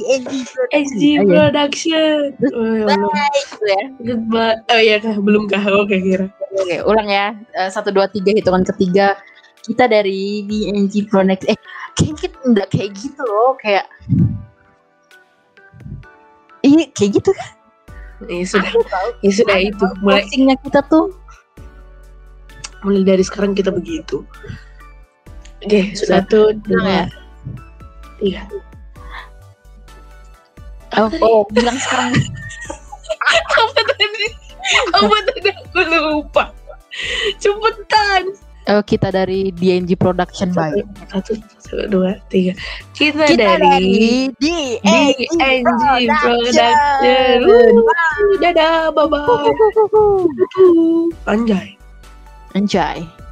SG. 0.76 1.24
Production. 1.24 2.36
Oh, 2.52 2.74
ya 2.76 2.86
Allah. 2.92 3.12
Gitu 3.32 3.64
ya. 3.64 3.84
Goodbye. 4.04 4.58
Oh 4.68 4.80
iya 4.84 4.96
belum 5.00 5.48
kah? 5.48 5.64
Oke 5.80 5.98
kira. 6.04 6.28
Oke, 6.60 6.84
ulang 6.84 7.08
ya. 7.08 7.34
Eh, 7.56 7.70
Satu, 7.72 7.90
dua, 7.96 8.12
tiga, 8.12 8.36
hitungan 8.36 8.68
ketiga. 8.68 9.16
Kita 9.64 9.88
dari 9.88 10.44
DNG 10.44 11.08
Pronex. 11.08 11.48
Eh, 11.48 11.58
kayak 11.96 12.16
kita 12.20 12.38
enggak 12.44 12.68
kayak 12.72 12.92
gitu 13.00 13.24
loh. 13.24 13.56
Kayak... 13.60 13.88
Iya, 16.64 16.86
kayak 16.96 17.12
gitu 17.20 17.32
kan? 17.32 17.52
Ya 18.32 18.44
sudah, 18.48 18.72
tahu. 18.72 19.10
ya 19.20 19.32
sudah 19.36 19.58
itu. 19.60 19.86
Mulai 20.00 20.24
Closingnya 20.24 20.56
kita 20.64 20.82
tuh. 20.88 21.12
mulai 22.84 23.04
dari 23.08 23.24
sekarang 23.24 23.56
kita 23.56 23.72
begitu. 23.72 24.28
Oke, 25.64 25.96
Sudah. 25.96 26.20
satu, 26.20 26.52
ya. 26.52 26.60
dua, 26.68 26.96
tiga. 28.20 28.44
Oh, 31.00 31.08
oh, 31.24 31.42
bilang 31.56 31.80
sekarang. 31.80 32.12
Apa 33.56 33.82
tadi? 33.88 34.28
Apa 34.92 35.18
tadi? 35.32 35.50
Aku 35.56 35.80
lupa. 36.12 36.52
Cepetan. 37.40 38.36
Oh, 38.72 38.80
kita 38.80 39.12
dari 39.12 39.52
DNG 39.52 40.00
Production 40.00 40.56
by. 40.56 40.72
Satu, 41.12 41.36
satu, 41.60 41.84
dua, 41.92 42.16
tiga. 42.32 42.56
Kita, 42.96 43.28
Kita 43.28 43.60
dari 43.60 44.32
dari 44.32 44.32
DNG 44.40 45.20
Production. 45.28 46.74
Dadah, 48.40 48.92
bye 48.96 49.08
bye. 49.12 49.52
Anjay. 51.28 51.76
Anjay. 52.56 53.23